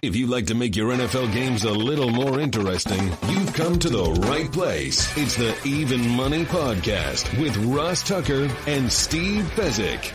If 0.00 0.14
you'd 0.14 0.30
like 0.30 0.46
to 0.46 0.54
make 0.54 0.76
your 0.76 0.92
NFL 0.92 1.32
games 1.32 1.64
a 1.64 1.72
little 1.72 2.08
more 2.08 2.38
interesting, 2.38 3.04
you've 3.28 3.52
come 3.52 3.80
to 3.80 3.88
the 3.88 4.04
right 4.28 4.50
place. 4.52 5.16
It's 5.16 5.34
the 5.34 5.56
Even 5.64 6.08
Money 6.10 6.44
Podcast 6.44 7.36
with 7.40 7.56
Ross 7.56 8.06
Tucker 8.06 8.48
and 8.68 8.92
Steve 8.92 9.42
Fezzik. 9.56 10.12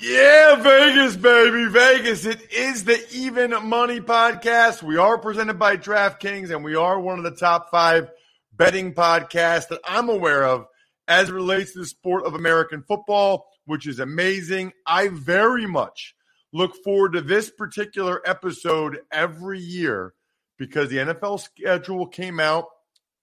Yeah, 0.00 0.54
Vegas, 0.62 1.14
baby, 1.16 1.66
Vegas. 1.66 2.24
It 2.24 2.50
is 2.50 2.84
the 2.84 3.06
Even 3.12 3.50
Money 3.68 4.00
Podcast. 4.00 4.82
We 4.82 4.96
are 4.96 5.18
presented 5.18 5.58
by 5.58 5.76
DraftKings, 5.76 6.50
and 6.50 6.64
we 6.64 6.74
are 6.74 6.98
one 6.98 7.18
of 7.18 7.24
the 7.24 7.36
top 7.36 7.70
five 7.70 8.10
betting 8.50 8.94
podcasts 8.94 9.68
that 9.68 9.80
I'm 9.84 10.08
aware 10.08 10.44
of 10.44 10.66
as 11.06 11.28
it 11.28 11.34
relates 11.34 11.74
to 11.74 11.80
the 11.80 11.86
sport 11.86 12.24
of 12.24 12.34
American 12.34 12.82
football, 12.82 13.46
which 13.66 13.86
is 13.86 13.98
amazing. 13.98 14.72
I 14.86 15.08
very 15.08 15.66
much 15.66 16.14
look 16.52 16.76
forward 16.84 17.14
to 17.14 17.20
this 17.20 17.50
particular 17.50 18.20
episode 18.26 19.00
every 19.10 19.58
year 19.58 20.14
because 20.58 20.90
the 20.90 20.98
NFL 20.98 21.40
schedule 21.40 22.06
came 22.06 22.38
out 22.38 22.66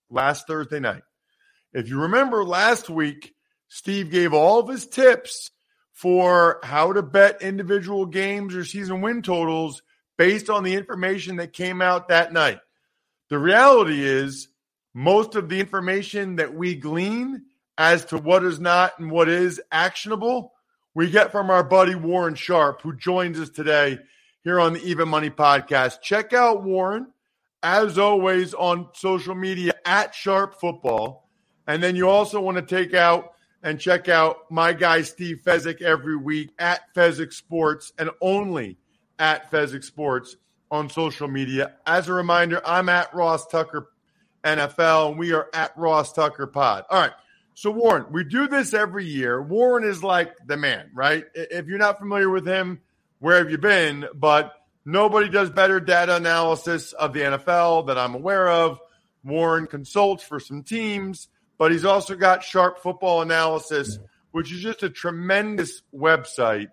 last 0.10 0.48
Thursday 0.48 0.80
night. 0.80 1.04
If 1.74 1.88
you 1.88 2.02
remember 2.02 2.44
last 2.44 2.90
week, 2.90 3.36
Steve 3.68 4.10
gave 4.10 4.34
all 4.34 4.60
of 4.60 4.68
his 4.68 4.88
tips 4.88 5.52
for 5.94 6.60
how 6.64 6.94
to 6.94 7.04
bet 7.04 7.42
individual 7.42 8.06
games 8.06 8.56
or 8.56 8.66
season 8.66 9.02
win 9.02 9.22
totals 9.22 9.84
based 10.18 10.50
on 10.50 10.64
the 10.64 10.74
information 10.74 11.38
that 11.38 11.54
came 11.54 11.82
out 11.82 12.08
that 12.08 12.34
night. 12.34 12.60
The 13.30 13.38
reality 13.38 14.04
is, 14.04 14.48
most 14.94 15.36
of 15.36 15.50
the 15.50 15.60
information 15.60 16.38
that 16.38 16.54
we 16.54 16.76
glean 16.76 17.44
as 17.78 18.06
to 18.06 18.18
what 18.18 18.44
is 18.44 18.60
not 18.60 18.98
and 19.00 19.12
what 19.12 19.30
is 19.30 19.62
actionable 19.72 20.54
we 21.00 21.10
get 21.10 21.32
from 21.32 21.50
our 21.50 21.64
buddy 21.64 21.96
Warren 21.96 22.36
Sharp, 22.36 22.82
who 22.82 22.94
joins 22.94 23.40
us 23.40 23.50
today 23.50 24.00
here 24.44 24.60
on 24.60 24.74
the 24.74 24.84
Even 24.84 25.08
Money 25.08 25.30
Podcast. 25.30 26.02
Check 26.02 26.34
out 26.34 26.62
Warren, 26.62 27.08
as 27.64 27.98
always, 27.98 28.54
on 28.54 28.90
social 28.94 29.34
media 29.34 29.72
at 29.86 30.14
Sharp 30.14 30.60
Football. 30.60 31.30
And 31.68 31.82
then 31.82 31.96
you 31.96 32.10
also 32.10 32.42
want 32.42 32.58
to 32.58 32.62
take 32.64 32.94
out 32.94 33.32
and 33.64 33.80
check 33.80 34.10
out 34.10 34.52
my 34.52 34.74
guy 34.74 35.02
Steve 35.04 35.40
Fezzik 35.42 35.82
every 35.82 36.18
week 36.18 36.50
at 36.60 36.82
Fezzik 36.94 37.32
Sports 37.32 37.94
and 37.98 38.10
only 38.20 38.78
at 39.20 39.50
Fezzik 39.50 39.86
Sports 39.86 40.36
on 40.70 40.90
social 40.90 41.30
media. 41.30 41.78
As 41.88 42.10
a 42.10 42.14
reminder, 42.14 42.62
I'm 42.66 42.90
at 42.90 43.16
Ross 43.16 43.48
Tucker 43.48 43.88
NFL 44.44 45.12
and 45.12 45.18
we 45.18 45.32
are 45.32 45.48
at 45.54 45.72
Ross 45.78 46.12
Tucker 46.12 46.48
Pod. 46.48 46.84
All 46.90 47.00
right. 47.00 47.14
So, 47.54 47.72
Warren, 47.72 48.06
we 48.12 48.24
do 48.24 48.48
this 48.48 48.74
every 48.74 49.06
year. 49.06 49.42
Warren 49.42 49.84
is 49.84 50.04
like 50.04 50.34
the 50.46 50.58
man, 50.58 50.92
right? 50.94 51.26
If 51.36 51.68
you're 51.68 51.78
not 51.78 52.00
familiar 52.00 52.30
with 52.30 52.48
him, 52.48 52.80
where 53.20 53.38
have 53.38 53.52
you 53.52 53.58
been? 53.58 54.08
But 54.16 54.54
nobody 54.86 55.30
does 55.30 55.50
better 55.50 55.80
data 55.80 56.16
analysis 56.16 56.94
of 56.94 57.14
the 57.14 57.22
NFL 57.22 57.88
that 57.88 57.98
I'm 57.98 58.16
aware 58.16 58.50
of. 58.50 58.80
Warren 59.24 59.68
consults 59.68 60.24
for 60.24 60.40
some 60.40 60.64
teams, 60.64 61.28
but 61.58 61.72
he's 61.72 61.84
also 61.84 62.16
got 62.16 62.44
Sharp 62.44 62.82
Football 62.82 63.22
Analysis, 63.22 64.00
which 64.32 64.54
is 64.54 64.62
just 64.62 64.84
a 64.84 64.90
tremendous 64.90 65.82
website. 65.94 66.68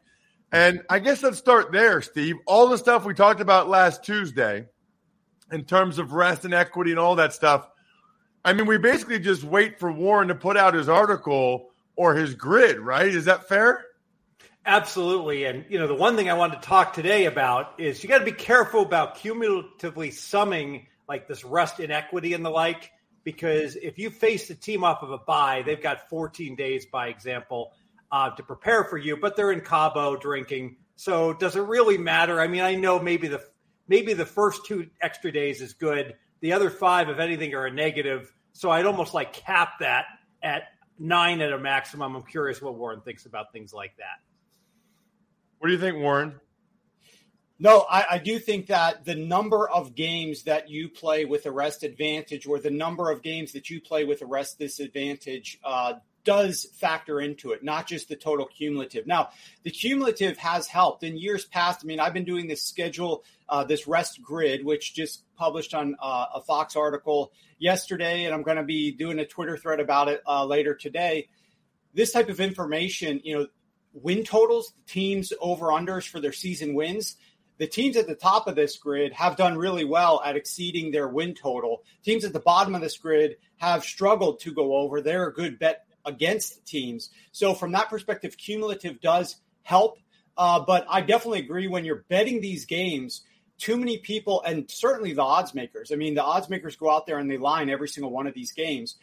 And 0.52 0.82
I 0.88 1.00
guess 1.00 1.22
let's 1.22 1.38
start 1.38 1.72
there, 1.72 2.00
Steve. 2.00 2.36
All 2.46 2.68
the 2.68 2.78
stuff 2.78 3.04
we 3.04 3.14
talked 3.14 3.40
about 3.40 3.68
last 3.68 4.04
Tuesday 4.04 4.66
in 5.50 5.64
terms 5.64 5.98
of 5.98 6.12
rest 6.12 6.44
and 6.44 6.54
equity 6.54 6.92
and 6.92 7.00
all 7.00 7.16
that 7.16 7.32
stuff 7.32 7.68
I 8.46 8.52
mean, 8.52 8.66
we 8.66 8.78
basically 8.78 9.18
just 9.18 9.42
wait 9.42 9.80
for 9.80 9.90
Warren 9.90 10.28
to 10.28 10.34
put 10.36 10.56
out 10.56 10.74
his 10.74 10.88
article 10.88 11.70
or 11.96 12.14
his 12.14 12.34
grid, 12.36 12.78
right? 12.78 13.08
Is 13.08 13.24
that 13.24 13.48
fair? 13.48 13.84
Absolutely. 14.64 15.44
And, 15.44 15.64
you 15.68 15.80
know, 15.80 15.88
the 15.88 15.96
one 15.96 16.14
thing 16.14 16.30
I 16.30 16.34
wanted 16.34 16.62
to 16.62 16.68
talk 16.68 16.92
today 16.92 17.24
about 17.24 17.80
is 17.80 18.04
you 18.04 18.08
got 18.08 18.18
to 18.18 18.24
be 18.24 18.30
careful 18.30 18.82
about 18.82 19.16
cumulatively 19.16 20.12
summing 20.12 20.86
like 21.08 21.26
this 21.26 21.44
rust 21.44 21.80
inequity 21.80 22.34
and 22.34 22.44
the 22.44 22.50
like, 22.50 22.92
because 23.24 23.74
if 23.74 23.98
you 23.98 24.10
face 24.10 24.46
the 24.46 24.54
team 24.54 24.84
off 24.84 25.02
of 25.02 25.10
a 25.10 25.18
bye, 25.18 25.64
they've 25.66 25.82
got 25.82 26.08
14 26.08 26.54
days, 26.54 26.86
by 26.86 27.08
example, 27.08 27.72
uh, 28.12 28.30
to 28.30 28.44
prepare 28.44 28.84
for 28.84 28.96
you, 28.96 29.16
but 29.16 29.34
they're 29.34 29.50
in 29.50 29.60
Cabo 29.60 30.14
drinking. 30.14 30.76
So 30.94 31.32
does 31.32 31.56
it 31.56 31.62
really 31.62 31.98
matter? 31.98 32.40
I 32.40 32.46
mean, 32.46 32.62
I 32.62 32.76
know 32.76 33.00
maybe 33.00 33.26
the 33.26 33.42
maybe 33.88 34.14
the 34.14 34.24
first 34.24 34.66
two 34.66 34.88
extra 35.02 35.32
days 35.32 35.60
is 35.60 35.72
good. 35.72 36.14
The 36.40 36.52
other 36.52 36.70
five, 36.70 37.08
if 37.08 37.18
anything, 37.18 37.54
are 37.54 37.66
a 37.66 37.72
negative. 37.72 38.32
So 38.56 38.70
I'd 38.70 38.86
almost 38.86 39.12
like 39.12 39.34
cap 39.34 39.80
that 39.80 40.06
at 40.42 40.62
nine 40.98 41.42
at 41.42 41.52
a 41.52 41.58
maximum. 41.58 42.16
I'm 42.16 42.22
curious 42.22 42.62
what 42.62 42.74
Warren 42.74 43.02
thinks 43.02 43.26
about 43.26 43.52
things 43.52 43.74
like 43.74 43.94
that. 43.98 44.22
What 45.58 45.68
do 45.68 45.74
you 45.74 45.78
think, 45.78 45.98
Warren? 45.98 46.40
No, 47.58 47.86
I, 47.90 48.04
I, 48.12 48.18
do 48.18 48.38
think 48.38 48.66
that 48.66 49.04
the 49.04 49.14
number 49.14 49.68
of 49.68 49.94
games 49.94 50.42
that 50.44 50.70
you 50.70 50.88
play 50.88 51.24
with 51.24 51.46
a 51.46 51.50
rest 51.50 51.82
advantage 51.84 52.46
or 52.46 52.58
the 52.58 52.70
number 52.70 53.10
of 53.10 53.22
games 53.22 53.52
that 53.52 53.70
you 53.70 53.80
play 53.80 54.04
with 54.04 54.20
a 54.20 54.26
rest 54.26 54.58
disadvantage 54.58 55.58
uh, 55.64 55.94
does 56.26 56.66
factor 56.74 57.20
into 57.20 57.52
it, 57.52 57.64
not 57.64 57.86
just 57.86 58.08
the 58.08 58.16
total 58.16 58.44
cumulative. 58.44 59.06
Now, 59.06 59.30
the 59.62 59.70
cumulative 59.70 60.36
has 60.36 60.66
helped 60.66 61.04
in 61.04 61.16
years 61.16 61.46
past. 61.46 61.80
I 61.82 61.86
mean, 61.86 62.00
I've 62.00 62.12
been 62.12 62.24
doing 62.24 62.48
this 62.48 62.62
schedule, 62.62 63.24
uh, 63.48 63.64
this 63.64 63.86
rest 63.86 64.20
grid, 64.20 64.64
which 64.64 64.92
just 64.92 65.22
published 65.36 65.72
on 65.72 65.96
uh, 66.02 66.26
a 66.34 66.42
Fox 66.42 66.76
article 66.76 67.32
yesterday, 67.58 68.24
and 68.24 68.34
I'm 68.34 68.42
going 68.42 68.58
to 68.58 68.64
be 68.64 68.90
doing 68.90 69.20
a 69.20 69.24
Twitter 69.24 69.56
thread 69.56 69.80
about 69.80 70.08
it 70.08 70.20
uh, 70.26 70.44
later 70.44 70.74
today. 70.74 71.28
This 71.94 72.12
type 72.12 72.28
of 72.28 72.40
information, 72.40 73.20
you 73.24 73.38
know, 73.38 73.46
win 73.94 74.24
totals, 74.24 74.74
teams 74.86 75.32
over 75.40 75.66
unders 75.68 76.06
for 76.06 76.20
their 76.20 76.32
season 76.32 76.74
wins. 76.74 77.16
The 77.58 77.66
teams 77.66 77.96
at 77.96 78.06
the 78.06 78.14
top 78.14 78.48
of 78.48 78.56
this 78.56 78.76
grid 78.76 79.14
have 79.14 79.36
done 79.36 79.56
really 79.56 79.84
well 79.84 80.20
at 80.22 80.36
exceeding 80.36 80.90
their 80.90 81.08
win 81.08 81.34
total. 81.34 81.84
Teams 82.04 82.24
at 82.24 82.34
the 82.34 82.40
bottom 82.40 82.74
of 82.74 82.82
this 82.82 82.98
grid 82.98 83.36
have 83.56 83.84
struggled 83.84 84.40
to 84.40 84.52
go 84.52 84.76
over. 84.76 85.00
They're 85.00 85.28
a 85.28 85.32
good 85.32 85.58
bet 85.58 85.85
against 86.06 86.64
teams. 86.64 87.10
So 87.32 87.52
from 87.52 87.72
that 87.72 87.90
perspective, 87.90 88.36
cumulative 88.36 89.00
does 89.00 89.36
help. 89.62 89.98
Uh, 90.38 90.60
but 90.60 90.86
I 90.88 91.00
definitely 91.00 91.40
agree 91.40 91.66
when 91.66 91.84
you're 91.84 92.04
betting 92.08 92.40
these 92.40 92.66
games, 92.66 93.22
too 93.58 93.76
many 93.76 93.98
people, 93.98 94.42
and 94.42 94.70
certainly 94.70 95.12
the 95.12 95.22
odds 95.22 95.54
makers. 95.54 95.90
I 95.92 95.96
mean, 95.96 96.14
the 96.14 96.22
odds 96.22 96.48
makers 96.48 96.76
go 96.76 96.90
out 96.90 97.06
there 97.06 97.18
and 97.18 97.30
they 97.30 97.38
line 97.38 97.70
every 97.70 97.88
single 97.88 98.10
one 98.10 98.26
of 98.26 98.34
these 98.34 98.52
games. 98.52 98.96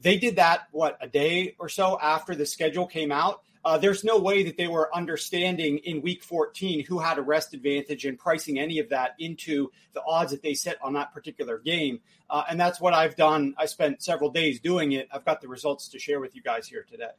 They 0.00 0.16
did 0.16 0.36
that 0.36 0.68
what 0.70 0.96
a 1.00 1.08
day 1.08 1.56
or 1.58 1.68
so 1.68 1.98
after 2.00 2.34
the 2.34 2.46
schedule 2.46 2.86
came 2.86 3.12
out. 3.12 3.42
Uh, 3.68 3.76
there's 3.76 4.02
no 4.02 4.16
way 4.18 4.42
that 4.42 4.56
they 4.56 4.66
were 4.66 4.88
understanding 4.96 5.76
in 5.84 6.00
week 6.00 6.22
14 6.22 6.86
who 6.86 6.98
had 6.98 7.18
a 7.18 7.20
rest 7.20 7.52
advantage 7.52 8.06
and 8.06 8.18
pricing 8.18 8.58
any 8.58 8.78
of 8.78 8.88
that 8.88 9.14
into 9.18 9.70
the 9.92 10.02
odds 10.06 10.30
that 10.30 10.42
they 10.42 10.54
set 10.54 10.78
on 10.80 10.94
that 10.94 11.12
particular 11.12 11.58
game. 11.58 12.00
Uh, 12.30 12.44
and 12.48 12.58
that's 12.58 12.80
what 12.80 12.94
I've 12.94 13.14
done. 13.14 13.54
I 13.58 13.66
spent 13.66 14.02
several 14.02 14.30
days 14.30 14.58
doing 14.58 14.92
it. 14.92 15.06
I've 15.12 15.26
got 15.26 15.42
the 15.42 15.48
results 15.48 15.88
to 15.88 15.98
share 15.98 16.18
with 16.18 16.34
you 16.34 16.40
guys 16.40 16.66
here 16.66 16.86
today. 16.90 17.10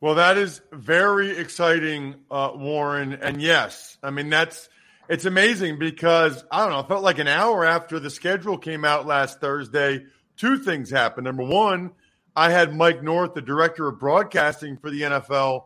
Well, 0.00 0.16
that 0.16 0.38
is 0.38 0.60
very 0.72 1.38
exciting, 1.38 2.16
uh, 2.32 2.50
Warren. 2.56 3.12
And 3.12 3.40
yes, 3.40 3.96
I 4.02 4.10
mean, 4.10 4.30
that's 4.30 4.68
it's 5.08 5.24
amazing 5.24 5.78
because 5.78 6.44
I 6.50 6.64
don't 6.64 6.72
know, 6.72 6.80
it 6.80 6.88
felt 6.88 7.04
like 7.04 7.20
an 7.20 7.28
hour 7.28 7.64
after 7.64 8.00
the 8.00 8.10
schedule 8.10 8.58
came 8.58 8.84
out 8.84 9.06
last 9.06 9.40
Thursday, 9.40 10.04
two 10.36 10.58
things 10.58 10.90
happened. 10.90 11.26
Number 11.26 11.44
one, 11.44 11.92
I 12.36 12.50
had 12.50 12.74
Mike 12.74 13.02
North, 13.02 13.34
the 13.34 13.42
director 13.42 13.86
of 13.86 14.00
broadcasting 14.00 14.76
for 14.76 14.90
the 14.90 15.02
NFL, 15.02 15.64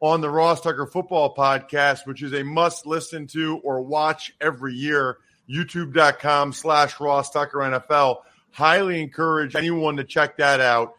on 0.00 0.20
the 0.20 0.30
Ross 0.30 0.60
Tucker 0.60 0.86
Football 0.86 1.34
Podcast, 1.34 2.06
which 2.06 2.22
is 2.22 2.32
a 2.32 2.42
must 2.42 2.86
listen 2.86 3.26
to 3.28 3.58
or 3.58 3.82
watch 3.82 4.32
every 4.40 4.74
year. 4.74 5.18
YouTube.com 5.48 6.52
slash 6.52 7.00
Ross 7.00 7.30
Tucker 7.30 7.58
NFL. 7.58 8.18
Highly 8.52 9.02
encourage 9.02 9.56
anyone 9.56 9.96
to 9.96 10.04
check 10.04 10.36
that 10.36 10.60
out 10.60 10.94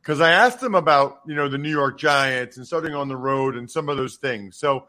because 0.00 0.20
I 0.20 0.30
asked 0.30 0.62
him 0.62 0.74
about 0.74 1.22
you 1.26 1.34
know 1.34 1.48
the 1.48 1.58
New 1.58 1.70
York 1.70 1.98
Giants 1.98 2.56
and 2.56 2.66
starting 2.66 2.94
on 2.94 3.08
the 3.08 3.16
road 3.16 3.56
and 3.56 3.70
some 3.70 3.88
of 3.88 3.96
those 3.96 4.16
things. 4.16 4.56
So 4.58 4.86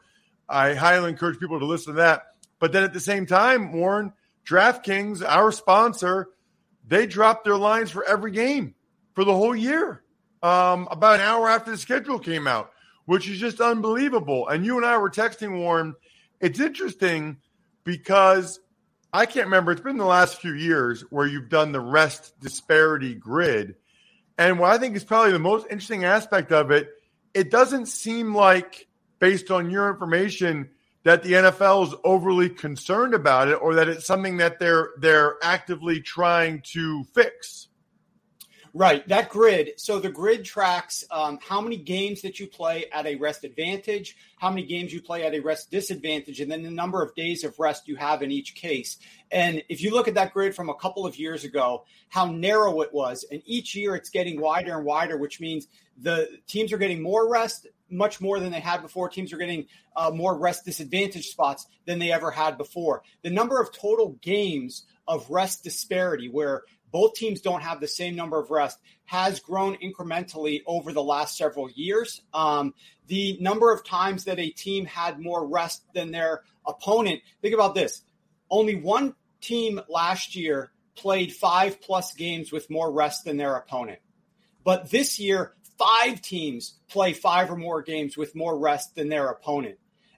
I 0.48 0.75
highly 0.75 1.10
encourage 1.10 1.39
people 1.39 1.60
to 1.60 1.66
listen 1.66 1.95
to 1.95 2.01
that. 2.01 2.24
But 2.60 2.74
then 2.74 2.84
at 2.84 2.94
the 2.94 3.00
same 3.00 3.25
time, 3.25 3.74
Warren, 3.74 4.13
DraftKings, 4.48 5.24
our 5.28 5.51
sponsor, 5.51 6.30
they 6.88 7.07
dropped 7.07 7.44
their 7.44 7.57
lines 7.57 7.89
for 7.89 8.04
every 8.04 8.31
game 8.31 8.75
for 9.17 9.25
the 9.25 9.33
whole 9.33 9.55
year 9.55 10.03
um, 10.43 10.87
about 10.91 11.15
an 11.15 11.21
hour 11.21 11.49
after 11.49 11.71
the 11.71 11.77
schedule 11.79 12.19
came 12.19 12.45
out, 12.45 12.71
which 13.05 13.27
is 13.27 13.39
just 13.39 13.59
unbelievable. 13.59 14.47
And 14.47 14.63
you 14.63 14.77
and 14.77 14.85
I 14.85 14.99
were 14.99 15.09
texting, 15.09 15.57
Warren. 15.57 15.95
It's 16.39 16.59
interesting 16.59 17.37
because 17.83 18.59
I 19.11 19.25
can't 19.25 19.47
remember. 19.47 19.71
It's 19.71 19.81
been 19.81 19.97
the 19.97 20.05
last 20.05 20.39
few 20.39 20.53
years 20.53 21.01
where 21.09 21.25
you've 21.25 21.49
done 21.49 21.71
the 21.71 21.79
rest 21.79 22.39
disparity 22.39 23.15
grid. 23.15 23.77
And 24.37 24.59
what 24.59 24.69
I 24.71 24.77
think 24.77 24.95
is 24.95 25.03
probably 25.03 25.31
the 25.31 25.39
most 25.39 25.65
interesting 25.67 26.03
aspect 26.03 26.51
of 26.51 26.69
it, 26.69 26.87
it 27.33 27.49
doesn't 27.49 27.87
seem 27.87 28.35
like, 28.35 28.85
based 29.17 29.49
on 29.49 29.71
your 29.71 29.89
information, 29.89 30.69
that 31.05 31.23
the 31.23 31.33
NFL 31.33 31.87
is 31.87 31.95
overly 32.03 32.49
concerned 32.49 33.15
about 33.15 33.47
it 33.47 33.55
or 33.55 33.73
that 33.73 33.89
it's 33.89 34.05
something 34.05 34.37
that 34.37 34.59
they're 34.59 34.91
they're 34.99 35.37
actively 35.41 36.01
trying 36.01 36.61
to 36.73 37.03
fix. 37.15 37.67
Right, 38.73 39.07
that 39.07 39.29
grid. 39.29 39.71
So 39.77 39.99
the 39.99 40.09
grid 40.09 40.45
tracks 40.45 41.03
um, 41.11 41.39
how 41.47 41.61
many 41.61 41.77
games 41.77 42.21
that 42.21 42.39
you 42.39 42.47
play 42.47 42.85
at 42.91 43.05
a 43.05 43.15
rest 43.15 43.43
advantage, 43.43 44.15
how 44.37 44.49
many 44.49 44.63
games 44.63 44.93
you 44.93 45.01
play 45.01 45.23
at 45.23 45.33
a 45.33 45.39
rest 45.39 45.71
disadvantage, 45.71 46.39
and 46.39 46.51
then 46.51 46.63
the 46.63 46.71
number 46.71 47.01
of 47.01 47.15
days 47.15 47.43
of 47.43 47.57
rest 47.59 47.87
you 47.87 47.95
have 47.95 48.21
in 48.21 48.31
each 48.31 48.55
case. 48.55 48.97
And 49.31 49.63
if 49.69 49.81
you 49.81 49.91
look 49.91 50.07
at 50.07 50.15
that 50.15 50.33
grid 50.33 50.55
from 50.55 50.69
a 50.69 50.75
couple 50.75 51.05
of 51.05 51.17
years 51.17 51.43
ago, 51.43 51.85
how 52.09 52.25
narrow 52.25 52.81
it 52.81 52.93
was, 52.93 53.25
and 53.31 53.41
each 53.45 53.75
year 53.75 53.95
it's 53.95 54.09
getting 54.09 54.39
wider 54.39 54.75
and 54.77 54.85
wider, 54.85 55.17
which 55.17 55.39
means 55.39 55.67
the 55.97 56.39
teams 56.47 56.71
are 56.71 56.77
getting 56.77 57.01
more 57.01 57.29
rest, 57.29 57.67
much 57.89 58.21
more 58.21 58.39
than 58.39 58.51
they 58.51 58.59
had 58.59 58.81
before. 58.81 59.09
Teams 59.09 59.33
are 59.33 59.37
getting 59.37 59.65
uh, 59.95 60.11
more 60.11 60.37
rest 60.37 60.65
disadvantage 60.65 61.27
spots 61.27 61.67
than 61.85 61.99
they 61.99 62.11
ever 62.11 62.31
had 62.31 62.57
before. 62.57 63.03
The 63.23 63.29
number 63.29 63.61
of 63.61 63.71
total 63.71 64.17
games 64.21 64.85
of 65.07 65.29
rest 65.29 65.63
disparity, 65.63 66.27
where 66.29 66.63
both 66.92 67.13
teams 67.13 67.42
don't 67.42 67.62
have 67.62 67.80
the 67.80 67.88
same 67.88 68.16
number 68.16 68.39
of 68.39 68.50
rest, 68.50 68.80
has 69.06 69.39
grown 69.39 69.78
incrementally 69.78 70.62
over 70.66 70.92
the 70.92 71.04
last 71.04 71.38
several 71.38 71.69
years. 71.69 72.22
Um, 72.34 72.74
the 73.07 73.38
number 73.39 73.72
of 73.72 73.86
times 73.86 74.25
that 74.25 74.39
a 74.39 74.50
team 74.50 74.86
had 74.86 75.19
more 75.19 75.48
rest 75.48 75.84
than 75.94 76.12
their 76.12 76.42
opponent, 76.66 77.22
think 77.42 77.54
about 77.54 77.75
this 77.75 78.04
only 78.50 78.75
one 78.75 79.13
team 79.42 79.80
last 79.89 80.36
year 80.36 80.72
played 80.95 81.34
five 81.34 81.81
plus 81.81 82.13
games 82.13 82.51
with 82.51 82.69
more 82.69 82.92
rest 82.92 83.25
than 83.25 83.38
their 83.38 83.56
opponent. 83.56 84.00
But 84.63 84.89
this 84.89 85.19
year, 85.19 85.54
five 85.78 86.22
teams 86.22 86.75
play 86.89 87.13
five 87.13 87.51
or 87.51 87.56
more 87.56 87.81
games 87.81 88.18
with 88.18 88.36
more 88.36 88.57
rest 88.57 88.95
than 88.95 89.10
their 89.10 89.28
opponent. 89.30 89.78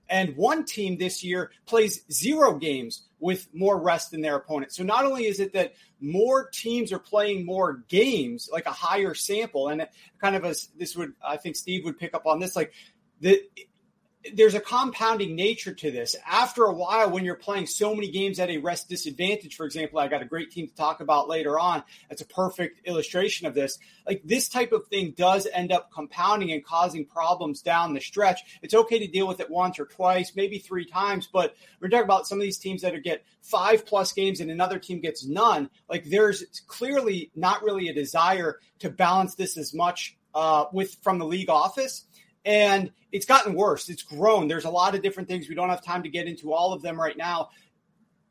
And 0.09 0.35
one 0.35 0.65
team 0.65 0.97
this 0.97 1.23
year 1.23 1.51
plays 1.65 2.03
zero 2.11 2.55
games 2.55 3.03
with 3.19 3.47
more 3.53 3.81
rest 3.81 4.11
than 4.11 4.21
their 4.21 4.35
opponent. 4.35 4.71
So 4.71 4.83
not 4.83 5.05
only 5.05 5.25
is 5.25 5.39
it 5.39 5.53
that 5.53 5.73
more 5.99 6.49
teams 6.49 6.93
are 6.93 6.99
playing 6.99 7.45
more 7.45 7.83
games, 7.87 8.49
like 8.51 8.65
a 8.65 8.71
higher 8.71 9.13
sample, 9.13 9.67
and 9.69 9.87
kind 10.19 10.35
of 10.35 10.45
as 10.45 10.69
this 10.77 10.95
would, 10.95 11.13
I 11.25 11.37
think 11.37 11.55
Steve 11.55 11.83
would 11.85 11.99
pick 11.99 12.13
up 12.13 12.25
on 12.25 12.39
this, 12.39 12.55
like 12.55 12.73
the 13.19 13.43
there's 14.33 14.53
a 14.53 14.59
compounding 14.59 15.35
nature 15.35 15.73
to 15.73 15.91
this. 15.91 16.15
After 16.27 16.65
a 16.65 16.73
while, 16.73 17.09
when 17.09 17.23
you're 17.23 17.35
playing 17.35 17.67
so 17.67 17.95
many 17.95 18.11
games 18.11 18.39
at 18.39 18.49
a 18.49 18.57
rest 18.57 18.89
disadvantage, 18.89 19.55
for 19.55 19.65
example, 19.65 19.99
I 19.99 20.09
got 20.09 20.21
a 20.21 20.25
great 20.25 20.51
team 20.51 20.67
to 20.67 20.75
talk 20.75 20.99
about 20.99 21.29
later 21.29 21.57
on. 21.57 21.83
That's 22.09 22.21
a 22.21 22.25
perfect 22.25 22.85
illustration 22.85 23.47
of 23.47 23.53
this. 23.53 23.79
Like 24.05 24.21
this 24.25 24.49
type 24.49 24.73
of 24.73 24.87
thing 24.87 25.13
does 25.15 25.47
end 25.53 25.71
up 25.71 25.89
compounding 25.91 26.51
and 26.51 26.63
causing 26.63 27.05
problems 27.05 27.61
down 27.61 27.93
the 27.93 28.01
stretch. 28.01 28.59
It's 28.61 28.73
okay 28.73 28.99
to 28.99 29.07
deal 29.07 29.27
with 29.27 29.39
it 29.39 29.49
once 29.49 29.79
or 29.79 29.85
twice, 29.85 30.33
maybe 30.35 30.59
three 30.59 30.85
times, 30.85 31.29
but 31.31 31.55
we're 31.79 31.87
talking 31.87 32.03
about 32.03 32.27
some 32.27 32.39
of 32.39 32.43
these 32.43 32.57
teams 32.57 32.81
that 32.81 33.01
get 33.03 33.23
five 33.41 33.85
plus 33.85 34.11
games 34.11 34.41
and 34.41 34.51
another 34.51 34.79
team 34.79 34.99
gets 34.99 35.25
none. 35.25 35.69
Like 35.87 36.03
there's 36.05 36.43
clearly 36.67 37.31
not 37.35 37.63
really 37.63 37.87
a 37.87 37.93
desire 37.93 38.59
to 38.79 38.89
balance 38.89 39.35
this 39.35 39.57
as 39.57 39.73
much 39.73 40.17
uh, 40.35 40.65
with 40.73 40.97
from 41.01 41.19
the 41.19 41.25
league 41.25 41.49
office 41.49 42.05
and 42.45 42.91
it's 43.11 43.25
gotten 43.25 43.53
worse. 43.53 43.89
It's 43.89 44.03
grown. 44.03 44.47
There's 44.47 44.65
a 44.65 44.69
lot 44.69 44.95
of 44.95 45.01
different 45.01 45.27
things. 45.27 45.49
We 45.49 45.55
don't 45.55 45.69
have 45.69 45.83
time 45.83 46.03
to 46.03 46.09
get 46.09 46.27
into 46.27 46.53
all 46.53 46.73
of 46.73 46.81
them 46.81 46.99
right 46.99 47.17
now. 47.17 47.49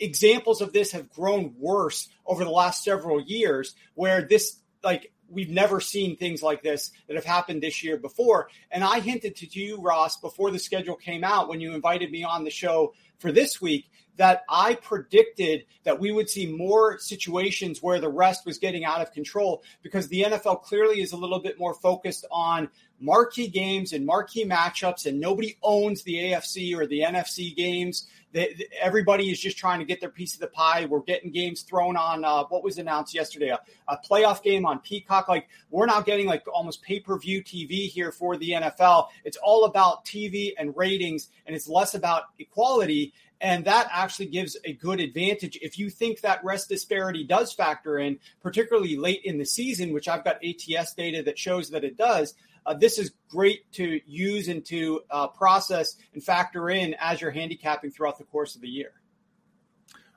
Examples 0.00 0.60
of 0.60 0.72
this 0.72 0.92
have 0.92 1.10
grown 1.10 1.54
worse 1.58 2.08
over 2.24 2.44
the 2.44 2.50
last 2.50 2.84
several 2.84 3.20
years, 3.20 3.74
where 3.94 4.22
this, 4.22 4.56
like, 4.82 5.12
we've 5.28 5.50
never 5.50 5.80
seen 5.80 6.16
things 6.16 6.42
like 6.42 6.62
this 6.62 6.90
that 7.06 7.16
have 7.16 7.24
happened 7.24 7.62
this 7.62 7.82
year 7.82 7.96
before. 7.96 8.48
And 8.70 8.82
I 8.82 9.00
hinted 9.00 9.36
to 9.36 9.60
you, 9.60 9.80
Ross, 9.80 10.18
before 10.20 10.50
the 10.50 10.58
schedule 10.58 10.96
came 10.96 11.24
out 11.24 11.48
when 11.48 11.60
you 11.60 11.74
invited 11.74 12.10
me 12.10 12.24
on 12.24 12.44
the 12.44 12.50
show 12.50 12.94
for 13.18 13.32
this 13.32 13.60
week 13.60 13.90
that 14.18 14.44
I 14.48 14.74
predicted 14.74 15.64
that 15.84 15.98
we 15.98 16.12
would 16.12 16.28
see 16.28 16.46
more 16.46 16.98
situations 16.98 17.82
where 17.82 18.00
the 18.00 18.08
rest 18.08 18.44
was 18.44 18.58
getting 18.58 18.84
out 18.84 19.00
of 19.00 19.12
control 19.12 19.62
because 19.82 20.08
the 20.08 20.24
NFL 20.24 20.62
clearly 20.62 21.00
is 21.00 21.12
a 21.12 21.16
little 21.16 21.38
bit 21.38 21.58
more 21.58 21.72
focused 21.72 22.26
on 22.30 22.68
marquee 23.00 23.48
games 23.48 23.92
and 23.92 24.04
marquee 24.04 24.44
matchups, 24.44 25.06
and 25.06 25.20
nobody 25.20 25.56
owns 25.62 26.02
the 26.02 26.14
AFC 26.14 26.76
or 26.76 26.86
the 26.86 27.00
NFC 27.00 27.54
games. 27.54 28.08
They, 28.32 28.66
everybody 28.80 29.30
is 29.30 29.40
just 29.40 29.56
trying 29.56 29.78
to 29.78 29.86
get 29.86 30.00
their 30.00 30.10
piece 30.10 30.34
of 30.34 30.40
the 30.40 30.48
pie. 30.48 30.84
We're 30.84 31.00
getting 31.00 31.30
games 31.30 31.62
thrown 31.62 31.96
on 31.96 32.24
uh, 32.24 32.44
what 32.44 32.62
was 32.62 32.76
announced 32.76 33.14
yesterday, 33.14 33.48
a, 33.48 33.60
a, 33.88 33.96
playoff 33.98 34.42
game 34.42 34.66
on 34.66 34.80
Peacock. 34.80 35.28
Like 35.28 35.48
we're 35.70 35.86
now 35.86 36.02
getting 36.02 36.26
like 36.26 36.44
almost 36.52 36.82
pay 36.82 37.00
per 37.00 37.18
view 37.18 37.42
TV 37.42 37.88
here 37.88 38.12
for 38.12 38.36
the 38.36 38.50
NFL. 38.50 39.08
It's 39.24 39.38
all 39.38 39.64
about 39.64 40.04
TV 40.04 40.52
and 40.58 40.76
ratings, 40.76 41.28
and 41.46 41.56
it's 41.56 41.68
less 41.68 41.94
about 41.94 42.24
equality. 42.38 43.14
And 43.40 43.64
that 43.66 43.88
actually 43.92 44.26
gives 44.26 44.56
a 44.64 44.72
good 44.72 45.00
advantage 45.00 45.58
if 45.62 45.78
you 45.78 45.90
think 45.90 46.20
that 46.20 46.42
rest 46.44 46.68
disparity 46.68 47.24
does 47.24 47.52
factor 47.52 47.98
in, 47.98 48.18
particularly 48.42 48.96
late 48.96 49.20
in 49.24 49.38
the 49.38 49.46
season, 49.46 49.92
which 49.92 50.08
I've 50.08 50.24
got 50.24 50.40
ATS 50.44 50.94
data 50.94 51.22
that 51.22 51.38
shows 51.38 51.70
that 51.70 51.84
it 51.84 51.96
does. 51.96 52.34
Uh, 52.66 52.74
this 52.74 52.98
is 52.98 53.12
great 53.30 53.70
to 53.72 54.00
use 54.06 54.48
and 54.48 54.64
to 54.66 55.00
uh, 55.10 55.28
process 55.28 55.96
and 56.12 56.22
factor 56.22 56.68
in 56.68 56.94
as 57.00 57.20
you're 57.20 57.30
handicapping 57.30 57.90
throughout 57.90 58.18
the 58.18 58.24
course 58.24 58.56
of 58.56 58.60
the 58.60 58.68
year. 58.68 58.92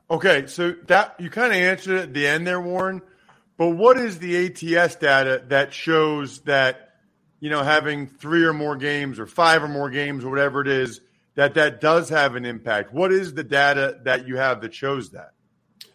Okay, 0.09 0.47
so 0.47 0.75
that 0.87 1.15
you 1.19 1.29
kind 1.29 1.53
of 1.53 1.57
answered 1.57 1.99
at 1.99 2.13
the 2.13 2.27
end 2.27 2.45
there, 2.45 2.59
Warren. 2.59 3.01
But 3.57 3.69
what 3.69 3.97
is 3.97 4.19
the 4.19 4.47
ATS 4.47 4.95
data 4.95 5.43
that 5.47 5.73
shows 5.73 6.39
that 6.41 6.95
you 7.39 7.49
know 7.49 7.63
having 7.63 8.07
three 8.07 8.43
or 8.43 8.51
more 8.51 8.75
games 8.75 9.19
or 9.19 9.27
five 9.27 9.63
or 9.63 9.69
more 9.69 9.89
games 9.89 10.25
or 10.25 10.29
whatever 10.29 10.61
it 10.61 10.67
is 10.67 10.99
that 11.35 11.53
that 11.55 11.81
does 11.81 12.09
have 12.09 12.35
an 12.35 12.45
impact? 12.45 12.93
What 12.93 13.11
is 13.11 13.33
the 13.33 13.43
data 13.43 13.99
that 14.03 14.27
you 14.27 14.37
have 14.37 14.61
that 14.61 14.73
shows 14.73 15.11
that? 15.11 15.33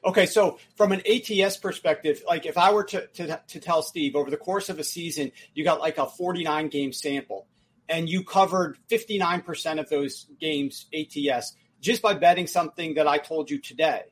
Okay, 0.05 0.27
so 0.27 0.59
from 0.77 0.93
an 0.93 1.03
ATS 1.05 1.57
perspective, 1.57 2.23
like 2.29 2.47
if 2.47 2.57
I 2.57 2.73
were 2.73 2.85
to, 2.85 3.07
to, 3.09 3.41
to 3.49 3.61
tell 3.61 3.83
Steve 3.83 4.15
over 4.15 4.31
the 4.31 4.37
course 4.37 4.69
of 4.69 4.79
a 4.79 4.85
season, 4.85 5.33
you 5.53 5.65
got 5.65 5.81
like 5.81 5.99
a 5.99 6.07
49 6.07 6.69
game 6.69 6.93
sample 6.93 7.49
and 7.89 8.09
you 8.09 8.23
covered 8.23 8.79
59% 8.89 9.81
of 9.81 9.89
those 9.89 10.27
games 10.41 10.87
ATS 10.95 11.55
just 11.81 12.03
by 12.03 12.15
betting 12.15 12.47
something 12.47 12.95
that 12.95 13.09
I 13.09 13.19
told 13.19 13.51
you 13.51 13.59
today. 13.59 14.03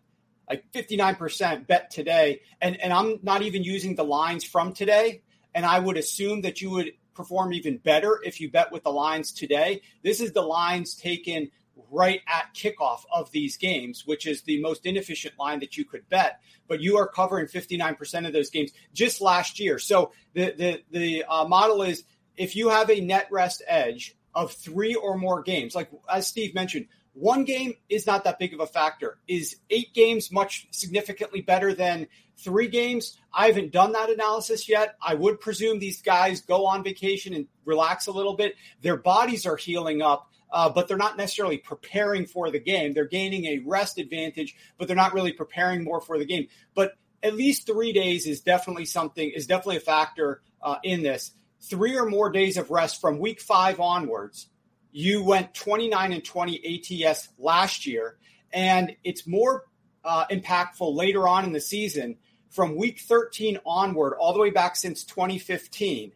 Like 0.49 0.65
59% 0.73 1.67
bet 1.67 1.91
today. 1.91 2.41
And, 2.61 2.81
and 2.81 2.93
I'm 2.93 3.21
not 3.23 3.43
even 3.43 3.63
using 3.63 3.95
the 3.95 4.05
lines 4.05 4.45
from 4.45 4.73
today. 4.73 5.23
And 5.55 5.65
I 5.65 5.79
would 5.79 5.97
assume 5.97 6.43
that 6.43 6.61
you 6.61 6.71
would 6.71 6.93
perform 7.15 7.53
even 7.53 7.79
better 7.79 8.21
if 8.25 8.41
you 8.41 8.51
bet 8.51 8.73
with 8.73 8.83
the 8.85 8.91
lines 8.91 9.33
today. 9.33 9.83
This 10.03 10.21
is 10.21 10.33
the 10.33 10.43
lines 10.43 10.95
taken 10.95 11.51
right 11.91 12.21
at 12.27 12.55
kickoff 12.55 13.01
of 13.13 13.31
these 13.31 13.57
games, 13.57 14.07
which 14.07 14.27
is 14.27 14.43
the 14.43 14.61
most 14.61 14.87
inefficient 14.87 15.39
line 15.39 15.61
that 15.61 15.77
you 15.77 15.85
could 15.85 16.09
bet. 16.09 16.41
But 16.69 16.81
you 16.81 16.97
are 16.99 17.09
covering 17.09 17.47
59% 17.47 18.27
of 18.27 18.33
those 18.33 18.51
games 18.51 18.73
just 18.93 19.21
last 19.21 19.61
year. 19.61 19.79
So 19.79 20.13
the 20.35 20.53
the 20.53 20.83
the 20.91 21.25
uh, 21.25 21.47
model 21.47 21.83
is 21.83 22.05
if 22.37 22.57
you 22.57 22.69
have 22.69 22.91
a 22.91 23.01
net 23.01 23.29
rest 23.31 23.63
edge 23.67 24.17
of 24.35 24.53
three 24.53 24.95
or 24.95 25.17
more 25.17 25.43
games. 25.43 25.75
Like 25.75 25.91
as 26.11 26.27
Steve 26.27 26.55
mentioned, 26.55 26.87
one 27.15 27.45
game 27.45 27.75
is 27.89 28.07
not 28.07 28.25
that 28.25 28.39
big 28.39 28.53
of 28.55 28.61
a 28.61 28.67
factor. 28.67 29.19
Is 29.27 29.57
eight 29.71 29.95
games 29.95 30.33
much 30.33 30.67
significantly 30.73 31.41
better 31.41 31.73
than 31.73 32.09
three 32.37 32.69
games? 32.69 33.17
I 33.33 33.47
haven't 33.47 33.73
done 33.73 33.93
that 33.93 34.11
analysis 34.11 34.69
yet. 34.69 34.97
I 35.01 35.15
would 35.15 35.41
presume 35.41 35.79
these 35.79 36.03
guys 36.03 36.41
go 36.41 36.67
on 36.67 36.83
vacation 36.83 37.33
and 37.35 37.47
relax 37.65 38.09
a 38.09 38.13
little 38.13 38.35
bit. 38.35 38.57
Their 38.83 38.97
bodies 38.97 39.47
are 39.47 39.57
healing 39.57 40.03
up. 40.03 40.31
Uh, 40.53 40.69
but 40.69 40.87
they're 40.87 40.97
not 40.97 41.17
necessarily 41.17 41.59
preparing 41.59 42.27
for 42.27 42.49
the 42.49 42.61
game. 42.61 42.93
They're 42.93 43.07
gaining 43.07 43.47
a 43.47 43.59
rest 43.67 43.99
advantage, 43.99 44.55
but 44.79 44.87
they're 44.87 44.95
not 44.95 45.13
really 45.13 45.33
preparing 45.33 45.83
more 45.83 46.01
for 46.01 46.17
the 46.17 46.25
game. 46.25 46.47
But 46.77 46.93
at 47.25 47.35
least 47.35 47.67
three 47.67 47.93
days 47.93 48.25
is 48.29 48.41
definitely 48.41 48.85
something, 48.85 49.29
is 49.29 49.49
definitely 49.49 49.79
a 49.79 49.81
factor 49.81 50.43
uh, 50.63 50.77
in 50.85 51.03
this. 51.03 51.33
Three 51.61 51.99
or 51.99 52.07
more 52.07 52.31
days 52.31 52.57
of 52.57 52.71
rest 52.71 53.01
from 53.01 53.19
week 53.19 53.41
five 53.41 53.81
onwards 53.81 54.47
you 54.97 55.25
went 55.25 55.53
29 55.55 56.13
and 56.13 56.25
20 56.25 57.05
ATS 57.05 57.29
last 57.37 57.85
year, 57.85 58.17
and 58.53 58.95
it's 59.03 59.27
more 59.27 59.65
uh, 60.05 60.25
impactful 60.31 60.95
later 60.95 61.27
on 61.27 61.45
in 61.45 61.53
the 61.53 61.61
season 61.61 62.17
from 62.49 62.77
week 62.77 63.01
13 63.01 63.59
onward, 63.67 64.15
all 64.15 64.33
the 64.33 64.39
way 64.39 64.51
back 64.51 64.77
since 64.77 65.03
2015. 65.03 66.13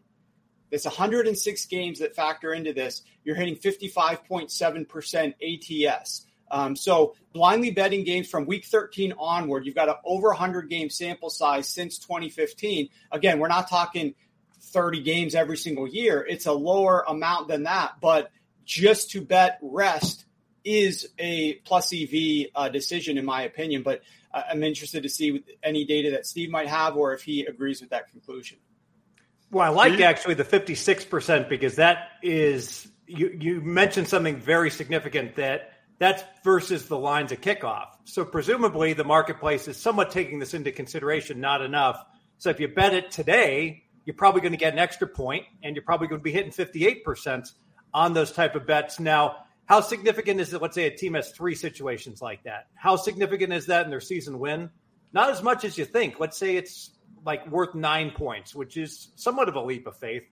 There's 0.70 0.84
106 0.84 1.66
games 1.66 1.98
that 1.98 2.14
factor 2.14 2.54
into 2.54 2.72
this. 2.72 3.02
You're 3.24 3.34
hitting 3.34 3.56
55.7% 3.56 5.88
ATS. 5.88 6.26
Um, 6.48 6.76
so 6.76 7.16
blindly 7.32 7.72
betting 7.72 8.04
games 8.04 8.30
from 8.30 8.46
week 8.46 8.64
13 8.64 9.12
onward, 9.18 9.66
you've 9.66 9.74
got 9.74 9.88
an 9.88 9.96
over 10.04 10.28
100 10.28 10.70
game 10.70 10.88
sample 10.88 11.30
size 11.30 11.68
since 11.68 11.98
2015. 11.98 12.90
Again, 13.10 13.40
we're 13.40 13.48
not 13.48 13.68
talking 13.68 14.14
30 14.60 15.02
games 15.02 15.34
every 15.34 15.56
single 15.56 15.88
year. 15.88 16.24
It's 16.28 16.46
a 16.46 16.52
lower 16.52 17.04
amount 17.08 17.48
than 17.48 17.64
that, 17.64 17.94
but 18.00 18.30
just 18.68 19.10
to 19.12 19.22
bet 19.22 19.58
rest 19.62 20.26
is 20.62 21.08
a 21.18 21.54
plus 21.64 21.92
EV 21.92 22.48
uh, 22.54 22.68
decision, 22.68 23.16
in 23.16 23.24
my 23.24 23.42
opinion. 23.42 23.82
But 23.82 24.02
uh, 24.32 24.42
I'm 24.50 24.62
interested 24.62 25.02
to 25.02 25.08
see 25.08 25.42
any 25.62 25.86
data 25.86 26.10
that 26.12 26.26
Steve 26.26 26.50
might 26.50 26.68
have 26.68 26.96
or 26.96 27.14
if 27.14 27.22
he 27.22 27.46
agrees 27.46 27.80
with 27.80 27.90
that 27.90 28.10
conclusion. 28.10 28.58
Well, 29.50 29.64
I 29.64 29.70
like 29.70 30.00
actually 30.00 30.34
the 30.34 30.44
56% 30.44 31.48
because 31.48 31.76
that 31.76 32.10
is, 32.22 32.86
you, 33.06 33.34
you 33.40 33.60
mentioned 33.62 34.06
something 34.06 34.36
very 34.36 34.70
significant 34.70 35.36
that 35.36 35.72
that's 35.98 36.22
versus 36.44 36.86
the 36.86 36.98
lines 36.98 37.32
of 37.32 37.40
kickoff. 37.40 37.86
So 38.04 38.26
presumably 38.26 38.92
the 38.92 39.04
marketplace 39.04 39.66
is 39.66 39.78
somewhat 39.78 40.10
taking 40.10 40.38
this 40.38 40.52
into 40.52 40.70
consideration, 40.70 41.40
not 41.40 41.62
enough. 41.62 42.04
So 42.36 42.50
if 42.50 42.60
you 42.60 42.68
bet 42.68 42.92
it 42.92 43.10
today, 43.10 43.84
you're 44.04 44.14
probably 44.14 44.42
going 44.42 44.52
to 44.52 44.58
get 44.58 44.74
an 44.74 44.78
extra 44.78 45.08
point 45.08 45.46
and 45.62 45.74
you're 45.74 45.84
probably 45.84 46.08
going 46.08 46.20
to 46.20 46.24
be 46.24 46.32
hitting 46.32 46.52
58% 46.52 47.50
on 47.92 48.14
those 48.14 48.32
type 48.32 48.54
of 48.54 48.66
bets. 48.66 49.00
Now, 49.00 49.44
how 49.66 49.80
significant 49.80 50.40
is 50.40 50.52
it? 50.54 50.62
Let's 50.62 50.74
say 50.74 50.86
a 50.86 50.96
team 50.96 51.14
has 51.14 51.30
three 51.30 51.54
situations 51.54 52.22
like 52.22 52.42
that. 52.44 52.68
How 52.74 52.96
significant 52.96 53.52
is 53.52 53.66
that 53.66 53.84
in 53.84 53.90
their 53.90 54.00
season 54.00 54.38
win? 54.38 54.70
Not 55.12 55.30
as 55.30 55.42
much 55.42 55.64
as 55.64 55.76
you 55.76 55.84
think. 55.84 56.20
Let's 56.20 56.38
say 56.38 56.56
it's 56.56 56.90
like 57.24 57.46
worth 57.50 57.74
nine 57.74 58.10
points, 58.10 58.54
which 58.54 58.76
is 58.76 59.08
somewhat 59.16 59.48
of 59.48 59.56
a 59.56 59.60
leap 59.60 59.86
of 59.86 59.96
faith. 59.96 60.24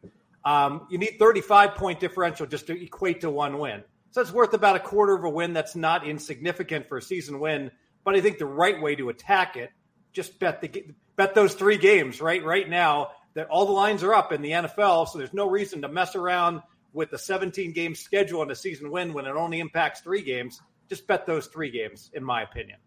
Um, 0.44 0.86
you 0.90 0.98
need 0.98 1.16
35 1.18 1.74
point 1.74 2.00
differential 2.00 2.46
just 2.46 2.66
to 2.68 2.82
equate 2.82 3.20
to 3.22 3.30
one 3.30 3.58
win. 3.58 3.82
So 4.12 4.22
it's 4.22 4.32
worth 4.32 4.54
about 4.54 4.76
a 4.76 4.80
quarter 4.80 5.14
of 5.14 5.24
a 5.24 5.28
win. 5.28 5.52
That's 5.52 5.76
not 5.76 6.06
insignificant 6.06 6.88
for 6.88 6.98
a 6.98 7.02
season 7.02 7.40
win. 7.40 7.70
But 8.04 8.14
I 8.14 8.20
think 8.20 8.38
the 8.38 8.46
right 8.46 8.80
way 8.80 8.94
to 8.96 9.08
attack 9.08 9.56
it, 9.56 9.70
just 10.12 10.38
bet 10.38 10.62
the 10.62 10.86
bet 11.16 11.34
those 11.34 11.54
three 11.54 11.76
games 11.76 12.20
right 12.20 12.42
right 12.42 12.68
now 12.68 13.10
that 13.34 13.48
all 13.48 13.66
the 13.66 13.72
lines 13.72 14.02
are 14.02 14.14
up 14.14 14.32
in 14.32 14.40
the 14.40 14.52
NFL. 14.52 15.08
So 15.08 15.18
there's 15.18 15.34
no 15.34 15.50
reason 15.50 15.82
to 15.82 15.88
mess 15.88 16.14
around 16.14 16.62
with 16.96 17.12
a 17.12 17.18
17 17.18 17.72
game 17.72 17.94
schedule 17.94 18.42
and 18.42 18.50
a 18.50 18.56
season 18.56 18.90
win 18.90 19.12
when 19.12 19.26
it 19.26 19.36
only 19.36 19.60
impacts 19.60 20.00
three 20.00 20.22
games, 20.22 20.60
just 20.88 21.06
bet 21.06 21.26
those 21.26 21.46
three 21.46 21.70
games, 21.70 22.10
in 22.14 22.24
my 22.24 22.42
opinion. 22.42 22.78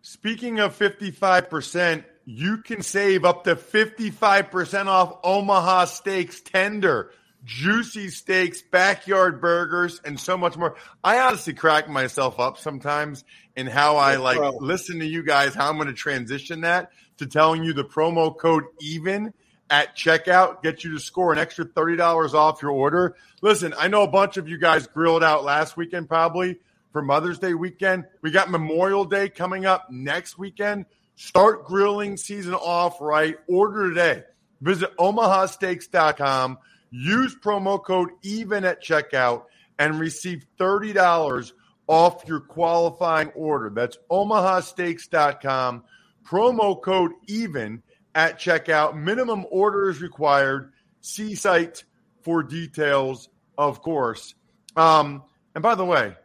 Speaking 0.00 0.58
of 0.58 0.76
55%, 0.76 2.04
you 2.24 2.58
can 2.58 2.82
save 2.82 3.24
up 3.24 3.44
to 3.44 3.56
55% 3.56 4.86
off 4.86 5.18
Omaha 5.22 5.84
Steaks 5.84 6.40
tender, 6.40 7.12
juicy 7.44 8.08
steaks, 8.08 8.62
backyard 8.62 9.40
burgers, 9.40 10.00
and 10.04 10.18
so 10.18 10.36
much 10.36 10.56
more. 10.56 10.76
I 11.04 11.18
honestly 11.18 11.52
crack 11.52 11.88
myself 11.88 12.40
up 12.40 12.58
sometimes 12.58 13.24
in 13.54 13.66
how 13.66 13.96
I 13.96 14.16
like 14.16 14.38
listen 14.60 15.00
to 15.00 15.06
you 15.06 15.22
guys, 15.22 15.54
how 15.54 15.68
I'm 15.68 15.76
going 15.76 15.88
to 15.88 15.94
transition 15.94 16.62
that 16.62 16.90
to 17.18 17.26
telling 17.26 17.64
you 17.64 17.72
the 17.74 17.84
promo 17.84 18.36
code 18.36 18.64
even 18.80 19.34
at 19.70 19.96
checkout, 19.96 20.62
get 20.62 20.84
you 20.84 20.92
to 20.92 20.98
score 20.98 21.32
an 21.32 21.38
extra 21.38 21.64
$30 21.64 22.34
off 22.34 22.62
your 22.62 22.70
order. 22.70 23.16
Listen, 23.42 23.74
I 23.78 23.88
know 23.88 24.02
a 24.02 24.08
bunch 24.08 24.36
of 24.36 24.48
you 24.48 24.58
guys 24.58 24.86
grilled 24.86 25.22
out 25.22 25.44
last 25.44 25.76
weekend, 25.76 26.08
probably 26.08 26.58
for 26.92 27.02
Mother's 27.02 27.38
Day 27.38 27.54
weekend. 27.54 28.04
We 28.22 28.30
got 28.30 28.50
Memorial 28.50 29.04
Day 29.04 29.28
coming 29.28 29.66
up 29.66 29.90
next 29.90 30.38
weekend. 30.38 30.86
Start 31.16 31.64
grilling 31.66 32.16
season 32.16 32.54
off 32.54 33.00
right. 33.00 33.36
Order 33.48 33.88
today. 33.90 34.24
Visit 34.60 34.96
omahasteaks.com. 34.96 36.58
Use 36.90 37.36
promo 37.36 37.82
code 37.82 38.10
EVEN 38.22 38.64
at 38.64 38.82
checkout 38.82 39.44
and 39.78 40.00
receive 40.00 40.46
$30 40.58 41.52
off 41.86 42.24
your 42.26 42.40
qualifying 42.40 43.28
order. 43.30 43.70
That's 43.70 43.98
omahasteaks.com. 44.10 45.84
Promo 46.24 46.80
code 46.80 47.12
EVEN 47.26 47.82
at 48.18 48.40
checkout. 48.40 48.96
Minimum 48.96 49.46
order 49.48 49.88
is 49.88 50.02
required. 50.02 50.72
See 51.00 51.36
site 51.36 51.84
for 52.22 52.42
details, 52.42 53.28
of 53.56 53.80
course. 53.80 54.34
Um, 54.74 55.22
and 55.54 55.62
by 55.62 55.76
the 55.76 55.84
way, 55.84 56.16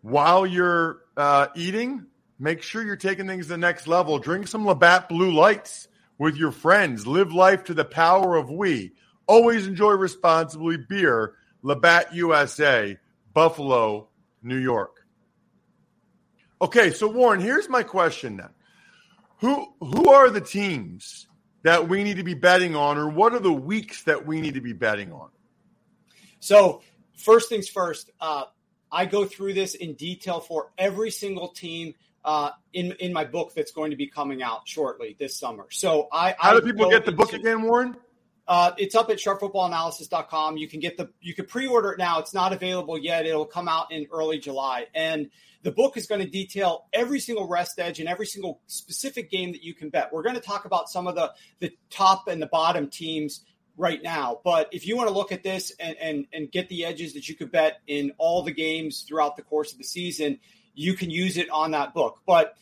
while 0.00 0.44
you're 0.44 0.98
uh, 1.16 1.46
eating, 1.54 2.06
make 2.40 2.64
sure 2.64 2.82
you're 2.82 2.96
taking 2.96 3.28
things 3.28 3.46
to 3.46 3.50
the 3.50 3.58
next 3.58 3.86
level. 3.86 4.18
Drink 4.18 4.48
some 4.48 4.66
Labatt 4.66 5.08
Blue 5.08 5.30
Lights 5.30 5.86
with 6.18 6.36
your 6.36 6.50
friends. 6.50 7.06
Live 7.06 7.32
life 7.32 7.62
to 7.64 7.74
the 7.74 7.84
power 7.84 8.34
of 8.34 8.50
we. 8.50 8.90
Always 9.28 9.68
enjoy 9.68 9.92
responsibly. 9.92 10.76
Beer, 10.76 11.34
Labatt 11.62 12.12
USA, 12.16 12.98
Buffalo, 13.32 14.08
New 14.42 14.58
York. 14.58 15.06
Okay, 16.60 16.90
so 16.90 17.06
Warren, 17.06 17.40
here's 17.40 17.68
my 17.68 17.84
question 17.84 18.38
then. 18.38 18.50
Who 19.42 19.74
who 19.80 20.08
are 20.08 20.30
the 20.30 20.40
teams 20.40 21.26
that 21.64 21.88
we 21.88 22.04
need 22.04 22.16
to 22.18 22.22
be 22.22 22.34
betting 22.34 22.76
on, 22.76 22.96
or 22.96 23.08
what 23.08 23.32
are 23.32 23.40
the 23.40 23.52
weeks 23.52 24.04
that 24.04 24.24
we 24.24 24.40
need 24.40 24.54
to 24.54 24.60
be 24.60 24.72
betting 24.72 25.10
on? 25.10 25.30
So, 26.38 26.80
first 27.16 27.48
things 27.48 27.68
first, 27.68 28.12
uh, 28.20 28.44
I 28.92 29.04
go 29.04 29.24
through 29.24 29.54
this 29.54 29.74
in 29.74 29.94
detail 29.94 30.38
for 30.38 30.70
every 30.78 31.10
single 31.10 31.48
team 31.48 31.94
uh, 32.24 32.50
in 32.72 32.92
in 33.00 33.12
my 33.12 33.24
book 33.24 33.52
that's 33.52 33.72
going 33.72 33.90
to 33.90 33.96
be 33.96 34.06
coming 34.06 34.44
out 34.44 34.68
shortly 34.68 35.16
this 35.18 35.36
summer. 35.36 35.66
So, 35.70 36.06
I 36.12 36.36
how 36.38 36.56
I 36.56 36.60
do 36.60 36.66
people 36.66 36.88
get 36.88 37.04
the 37.04 37.10
book 37.10 37.32
again, 37.32 37.62
Warren? 37.62 37.96
Uh, 38.46 38.72
it's 38.76 38.94
up 38.94 39.08
at 39.10 39.18
sharpfootballanalysis.com. 39.18 40.56
You 40.56 40.68
can 40.68 40.80
get 40.80 40.96
the 40.96 41.10
you 41.20 41.34
can 41.34 41.46
pre-order 41.46 41.92
it 41.92 41.98
now. 41.98 42.18
It's 42.18 42.34
not 42.34 42.52
available 42.52 42.98
yet. 42.98 43.24
It'll 43.24 43.46
come 43.46 43.68
out 43.68 43.92
in 43.92 44.06
early 44.12 44.38
July. 44.38 44.86
And 44.94 45.30
the 45.62 45.70
book 45.70 45.96
is 45.96 46.06
going 46.06 46.20
to 46.20 46.28
detail 46.28 46.86
every 46.92 47.20
single 47.20 47.46
rest 47.46 47.78
edge 47.78 48.00
and 48.00 48.08
every 48.08 48.26
single 48.26 48.60
specific 48.66 49.30
game 49.30 49.52
that 49.52 49.62
you 49.62 49.74
can 49.74 49.90
bet. 49.90 50.12
We're 50.12 50.22
going 50.22 50.34
to 50.34 50.40
talk 50.40 50.64
about 50.64 50.88
some 50.88 51.06
of 51.06 51.14
the 51.14 51.32
the 51.60 51.72
top 51.90 52.26
and 52.26 52.42
the 52.42 52.46
bottom 52.46 52.88
teams 52.88 53.44
right 53.76 54.02
now. 54.02 54.40
But 54.42 54.68
if 54.72 54.86
you 54.86 54.96
want 54.96 55.08
to 55.08 55.14
look 55.14 55.30
at 55.30 55.44
this 55.44 55.72
and 55.78 55.96
and, 56.00 56.26
and 56.32 56.50
get 56.50 56.68
the 56.68 56.84
edges 56.84 57.14
that 57.14 57.28
you 57.28 57.36
could 57.36 57.52
bet 57.52 57.80
in 57.86 58.12
all 58.18 58.42
the 58.42 58.52
games 58.52 59.04
throughout 59.08 59.36
the 59.36 59.42
course 59.42 59.72
of 59.72 59.78
the 59.78 59.84
season, 59.84 60.40
you 60.74 60.94
can 60.94 61.10
use 61.10 61.36
it 61.36 61.48
on 61.50 61.70
that 61.70 61.94
book. 61.94 62.20
But 62.26 62.56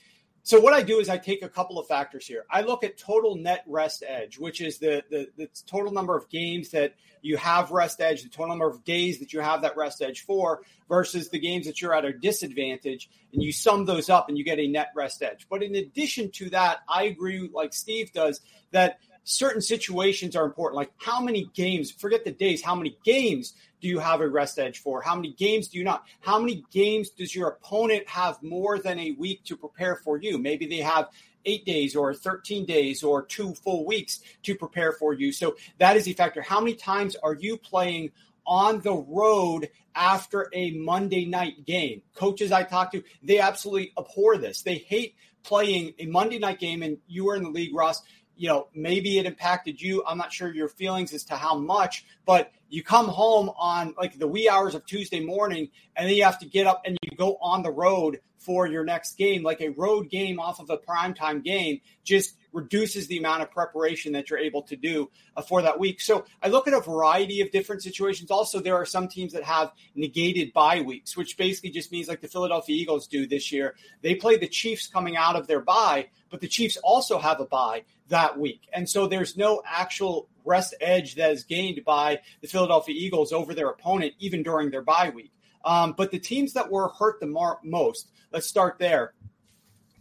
so 0.51 0.59
what 0.59 0.73
I 0.73 0.83
do 0.83 0.99
is 0.99 1.09
I 1.09 1.17
take 1.17 1.45
a 1.45 1.49
couple 1.49 1.79
of 1.79 1.87
factors 1.87 2.27
here. 2.27 2.45
I 2.51 2.63
look 2.63 2.83
at 2.83 2.99
total 2.99 3.37
net 3.37 3.63
rest 3.69 4.03
edge, 4.05 4.37
which 4.37 4.61
is 4.61 4.79
the, 4.79 5.05
the, 5.09 5.29
the 5.37 5.49
total 5.65 5.93
number 5.93 6.17
of 6.17 6.29
games 6.29 6.71
that 6.71 6.97
you 7.23 7.37
have 7.37 7.71
rest 7.71 8.01
edge, 8.01 8.25
the 8.25 8.29
total 8.29 8.49
number 8.49 8.67
of 8.67 8.83
days 8.83 9.21
that 9.21 9.33
you 9.33 9.39
have 9.39 9.63
that 9.63 9.77
rest 9.77 10.03
edge 10.03 10.25
for, 10.25 10.63
versus 10.89 11.29
the 11.29 11.39
games 11.39 11.67
that 11.67 11.81
you're 11.81 11.95
at 11.95 12.05
a 12.05 12.13
disadvantage, 12.13 13.09
and 13.33 13.45
you 13.45 13.53
sum 13.53 13.85
those 13.85 14.11
up 14.11 14.29
and 14.29 14.37
you 14.37 14.43
get 14.43 14.59
a 14.59 14.67
net 14.67 14.89
rest 14.97 15.23
edge. 15.23 15.47
But 15.49 15.63
in 15.63 15.77
addition 15.77 16.33
to 16.33 16.51
that, 16.51 16.79
I 16.89 17.05
agree, 17.05 17.49
like 17.55 17.73
Steve 17.73 18.13
does, 18.13 18.41
that 18.73 18.99
certain 19.25 19.61
situations 19.61 20.37
are 20.37 20.45
important. 20.45 20.77
Like 20.77 20.91
how 20.99 21.21
many 21.21 21.51
games, 21.55 21.91
forget 21.91 22.25
the 22.25 22.33
days, 22.33 22.63
how 22.63 22.75
many 22.75 22.97
games 23.05 23.55
do 23.81 23.89
you 23.89 23.99
have 23.99 24.21
a 24.21 24.29
rest 24.29 24.59
edge 24.59 24.79
for? 24.79 25.03
How 25.03 25.15
many 25.15 25.33
games 25.33 25.69
do 25.69 25.79
you 25.79 25.85
not? 25.85 26.05
How 26.21 26.39
many 26.39 26.65
games 26.71 27.11
does 27.11 27.35
your 27.35 27.49
opponent 27.49 28.09
have 28.09 28.43
more 28.43 28.79
than 28.79 28.99
a 28.99 29.13
week 29.13 29.45
to 29.45 29.57
prepare 29.57 29.97
for 29.97 30.19
you? 30.19 30.39
Maybe 30.39 30.67
they 30.67 30.79
have 30.79 31.09
eight 31.47 31.65
days 31.65 31.97
or 31.97 32.13
13 32.15 32.67
days 32.67 33.03
or 33.03 33.25
two 33.25 33.55
full 33.55 33.87
weeks 33.87 34.21
to 34.43 34.55
prepare 34.55 34.93
for 34.93 35.15
you. 35.15 35.33
So 35.33 35.57
that 35.79 35.97
is 35.97 36.07
a 36.09 36.13
factor. 36.13 36.43
How 36.43 36.61
many 36.61 36.75
times 36.75 37.17
are 37.23 37.35
you 37.35 37.57
playing 37.57 38.11
on 38.47 38.81
the 38.81 38.95
road 38.95 39.71
after 39.95 40.51
a 40.53 40.73
Monday 40.73 41.25
night 41.25 41.65
game? 41.65 42.03
Coaches 42.15 42.53
I 42.53 42.63
talk 42.63 42.93
to, 42.93 43.03
they 43.23 43.39
absolutely 43.39 43.93
abhor 43.99 44.37
this. 44.37 44.63
They 44.63 44.77
hate 44.79 45.15
playing 45.43 45.95
a 45.99 46.07
Monday 46.07 46.39
night 46.39 46.59
game, 46.59 46.83
and 46.83 46.99
you 47.09 47.31
are 47.31 47.37
in 47.37 47.43
the 47.43 47.49
league, 47.49 47.75
Ross 47.75 48.03
you 48.41 48.49
know, 48.49 48.69
maybe 48.75 49.19
it 49.19 49.27
impacted 49.27 49.83
you. 49.83 50.03
I'm 50.07 50.17
not 50.17 50.33
sure 50.33 50.51
your 50.51 50.69
feelings 50.69 51.13
as 51.13 51.25
to 51.25 51.37
how 51.37 51.59
much, 51.59 52.07
but 52.25 52.51
you 52.71 52.83
come 52.83 53.07
home 53.07 53.51
on 53.59 53.95
like 53.99 54.19
the 54.19 54.27
wee 54.27 54.49
hours 54.49 54.75
of 54.75 54.87
Tuesday 54.87 55.21
morning, 55.21 55.69
and 55.95 56.09
then 56.09 56.17
you 56.17 56.25
have 56.25 56.39
to 56.39 56.47
get 56.47 56.67
up 56.67 56.81
and 56.87 56.97
you 57.03 57.15
go 57.19 57.37
on 57.43 57.63
the 57.63 57.71
road 57.71 58.21
for 58.39 58.67
your 58.67 58.83
next 58.83 59.19
game. 59.19 59.43
Like 59.43 59.61
a 59.61 59.69
road 59.69 60.09
game 60.09 60.41
off 60.41 60.59
of 60.59 60.71
a 60.71 60.79
primetime 60.79 61.45
game 61.45 61.83
just 62.03 62.35
reduces 62.53 63.07
the 63.07 63.19
amount 63.19 63.43
of 63.43 63.51
preparation 63.51 64.13
that 64.13 64.31
you're 64.31 64.39
able 64.39 64.63
to 64.63 64.77
do 64.77 65.11
uh, 65.37 65.43
for 65.43 65.63
that 65.63 65.79
week. 65.79 66.01
So 66.01 66.25
I 66.43 66.49
look 66.49 66.67
at 66.67 66.75
a 66.75 66.81
variety 66.81 67.41
of 67.41 67.51
different 67.51 67.83
situations. 67.83 68.31
Also, 68.31 68.61
there 68.61 68.77
are 68.77 68.87
some 68.87 69.09
teams 69.09 69.33
that 69.33 69.45
have 69.45 69.73
negated 69.95 70.53
bye 70.53 70.81
weeks, 70.81 71.17
which 71.17 71.37
basically 71.37 71.71
just 71.71 71.93
means 71.93 72.09
like 72.09 72.21
the 72.21 72.29
Philadelphia 72.29 72.77
Eagles 72.77 73.07
do 73.07 73.27
this 73.27 73.53
year. 73.53 73.75
They 74.03 74.15
play 74.15 74.37
the 74.37 74.49
Chiefs 74.49 74.87
coming 74.87 75.17
out 75.17 75.37
of 75.37 75.47
their 75.47 75.61
bye, 75.61 76.09
but 76.31 76.41
the 76.41 76.49
Chiefs 76.49 76.77
also 76.79 77.19
have 77.19 77.41
a 77.41 77.47
bye 77.47 77.85
that 78.09 78.39
week. 78.39 78.69
And 78.73 78.89
so 78.89 79.07
there's 79.07 79.37
no 79.37 79.63
actual 79.67 80.29
rest 80.45 80.75
edge 80.81 81.15
that 81.17 81.31
is 81.31 81.45
gained 81.45 81.85
by 81.85 82.21
the 82.41 82.49
Philadelphia 82.49 82.95
Eagles 82.99 83.33
over 83.33 83.55
their 83.55 83.69
opponent, 83.69 84.15
even 84.19 84.43
during 84.43 84.71
their 84.71 84.83
bye 84.83 85.11
week. 85.11 85.33
Um, 85.65 85.95
but 85.97 86.11
the 86.11 86.19
teams 86.19 86.55
that 86.55 86.71
were 86.71 86.89
hurt 86.89 87.21
the 87.21 87.27
mar- 87.27 87.61
most, 87.63 88.11
let's 88.33 88.47
start 88.47 88.79
there. 88.79 89.13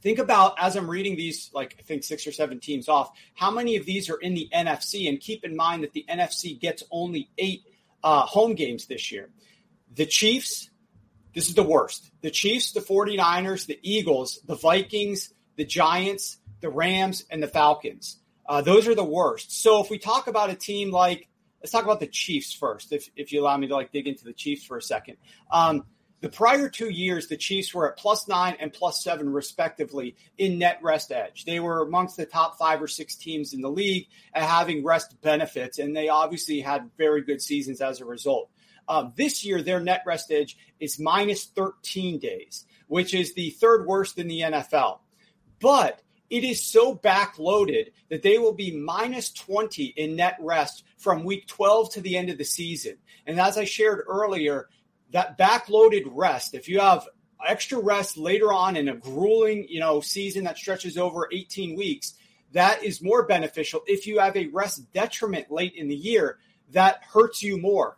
Think 0.01 0.19
about 0.19 0.55
as 0.57 0.75
I'm 0.75 0.89
reading 0.89 1.15
these, 1.15 1.49
like 1.53 1.75
I 1.79 1.81
think 1.81 2.03
six 2.03 2.25
or 2.25 2.31
seven 2.31 2.59
teams 2.59 2.87
off, 2.87 3.11
how 3.33 3.51
many 3.51 3.75
of 3.75 3.85
these 3.85 4.09
are 4.09 4.17
in 4.17 4.33
the 4.33 4.49
NFC? 4.53 5.09
And 5.09 5.19
keep 5.19 5.43
in 5.43 5.55
mind 5.55 5.83
that 5.83 5.93
the 5.93 6.05
NFC 6.09 6.59
gets 6.59 6.83
only 6.91 7.29
eight 7.37 7.63
uh, 8.03 8.21
home 8.21 8.55
games 8.55 8.85
this 8.85 9.11
year. 9.11 9.29
The 9.93 10.05
Chiefs, 10.05 10.69
this 11.33 11.49
is 11.49 11.55
the 11.55 11.63
worst. 11.63 12.11
The 12.21 12.31
Chiefs, 12.31 12.71
the 12.71 12.79
49ers, 12.79 13.65
the 13.65 13.79
Eagles, 13.81 14.39
the 14.45 14.55
Vikings, 14.55 15.33
the 15.57 15.65
Giants, 15.65 16.37
the 16.61 16.69
Rams, 16.69 17.25
and 17.29 17.43
the 17.43 17.47
Falcons. 17.47 18.17
Uh, 18.47 18.61
those 18.61 18.87
are 18.87 18.95
the 18.95 19.03
worst. 19.03 19.61
So 19.61 19.83
if 19.83 19.89
we 19.89 19.99
talk 19.99 20.27
about 20.27 20.49
a 20.49 20.55
team 20.55 20.91
like, 20.91 21.27
let's 21.61 21.71
talk 21.71 21.83
about 21.83 21.99
the 21.99 22.07
Chiefs 22.07 22.53
first, 22.53 22.93
if, 22.93 23.09
if 23.15 23.31
you 23.31 23.41
allow 23.41 23.57
me 23.57 23.67
to 23.67 23.75
like 23.75 23.91
dig 23.91 24.07
into 24.07 24.23
the 24.23 24.33
Chiefs 24.33 24.65
for 24.65 24.77
a 24.77 24.81
second. 24.81 25.17
Um, 25.51 25.83
the 26.21 26.29
prior 26.29 26.67
two 26.69 26.89
years, 26.89 27.27
the 27.27 27.37
Chiefs 27.37 27.73
were 27.73 27.89
at 27.89 27.97
plus 27.97 28.27
nine 28.27 28.57
and 28.59 28.73
plus 28.73 29.03
seven, 29.03 29.31
respectively, 29.31 30.15
in 30.37 30.59
net 30.59 30.79
rest 30.81 31.11
edge. 31.11 31.45
They 31.45 31.59
were 31.59 31.81
amongst 31.81 32.17
the 32.17 32.25
top 32.25 32.57
five 32.57 32.81
or 32.81 32.87
six 32.87 33.15
teams 33.15 33.53
in 33.53 33.61
the 33.61 33.69
league 33.69 34.07
at 34.33 34.43
having 34.43 34.83
rest 34.83 35.21
benefits, 35.21 35.79
and 35.79 35.95
they 35.95 36.09
obviously 36.09 36.59
had 36.59 36.89
very 36.97 37.21
good 37.21 37.41
seasons 37.41 37.79
as 37.79 38.01
a 38.01 38.05
result. 38.05 38.49
Um, 38.89 39.13
this 39.15 39.45
year, 39.45 39.61
their 39.61 39.79
net 39.79 40.03
rest 40.05 40.31
edge 40.31 40.57
is 40.79 40.99
minus 40.99 41.45
13 41.45 42.19
days, 42.19 42.65
which 42.87 43.13
is 43.13 43.33
the 43.33 43.51
third 43.51 43.85
worst 43.85 44.17
in 44.17 44.27
the 44.27 44.41
NFL. 44.41 44.99
But 45.61 46.01
it 46.29 46.43
is 46.43 46.65
so 46.65 46.95
backloaded 46.95 47.91
that 48.09 48.23
they 48.23 48.37
will 48.37 48.53
be 48.53 48.75
minus 48.75 49.31
20 49.31 49.85
in 49.85 50.15
net 50.15 50.37
rest 50.39 50.83
from 50.97 51.23
week 51.23 51.47
12 51.47 51.93
to 51.93 52.01
the 52.01 52.17
end 52.17 52.29
of 52.29 52.37
the 52.37 52.43
season. 52.43 52.97
And 53.25 53.39
as 53.39 53.57
I 53.57 53.63
shared 53.63 54.03
earlier, 54.07 54.69
that 55.11 55.37
backloaded 55.37 56.03
rest, 56.11 56.53
if 56.53 56.67
you 56.67 56.79
have 56.79 57.07
extra 57.45 57.79
rest 57.79 58.17
later 58.17 58.51
on 58.51 58.75
in 58.75 58.89
a 58.89 58.95
grueling, 58.95 59.65
you 59.69 59.79
know, 59.79 60.01
season 60.01 60.43
that 60.43 60.57
stretches 60.57 60.97
over 60.97 61.27
18 61.31 61.75
weeks, 61.75 62.13
that 62.51 62.83
is 62.83 63.01
more 63.01 63.25
beneficial. 63.25 63.81
If 63.87 64.07
you 64.07 64.19
have 64.19 64.35
a 64.35 64.47
rest 64.47 64.91
detriment 64.93 65.51
late 65.51 65.75
in 65.75 65.87
the 65.87 65.95
year, 65.95 66.39
that 66.71 67.01
hurts 67.03 67.41
you 67.41 67.57
more. 67.57 67.97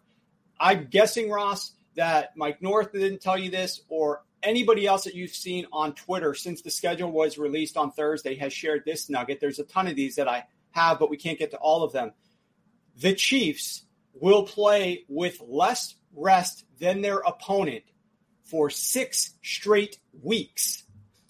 I'm 0.59 0.87
guessing, 0.87 1.29
Ross, 1.29 1.71
that 1.95 2.37
Mike 2.37 2.61
North 2.61 2.91
didn't 2.91 3.21
tell 3.21 3.37
you 3.37 3.49
this, 3.49 3.81
or 3.89 4.23
anybody 4.43 4.85
else 4.85 5.03
that 5.03 5.15
you've 5.15 5.31
seen 5.31 5.65
on 5.71 5.93
Twitter 5.93 6.33
since 6.33 6.61
the 6.61 6.71
schedule 6.71 7.11
was 7.11 7.37
released 7.37 7.77
on 7.77 7.91
Thursday 7.91 8.35
has 8.35 8.53
shared 8.53 8.83
this 8.85 9.09
nugget. 9.09 9.39
There's 9.39 9.59
a 9.59 9.63
ton 9.63 9.87
of 9.87 9.95
these 9.95 10.15
that 10.15 10.27
I 10.27 10.45
have, 10.71 10.99
but 10.99 11.09
we 11.09 11.17
can't 11.17 11.39
get 11.39 11.51
to 11.51 11.57
all 11.57 11.83
of 11.83 11.91
them. 11.91 12.13
The 12.97 13.13
Chiefs 13.13 13.83
will 14.13 14.43
play 14.43 15.05
with 15.07 15.41
less 15.45 15.95
rest 16.15 16.65
than 16.79 17.01
their 17.01 17.19
opponent 17.19 17.83
for 18.43 18.69
six 18.69 19.35
straight 19.43 19.97
weeks. 20.21 20.83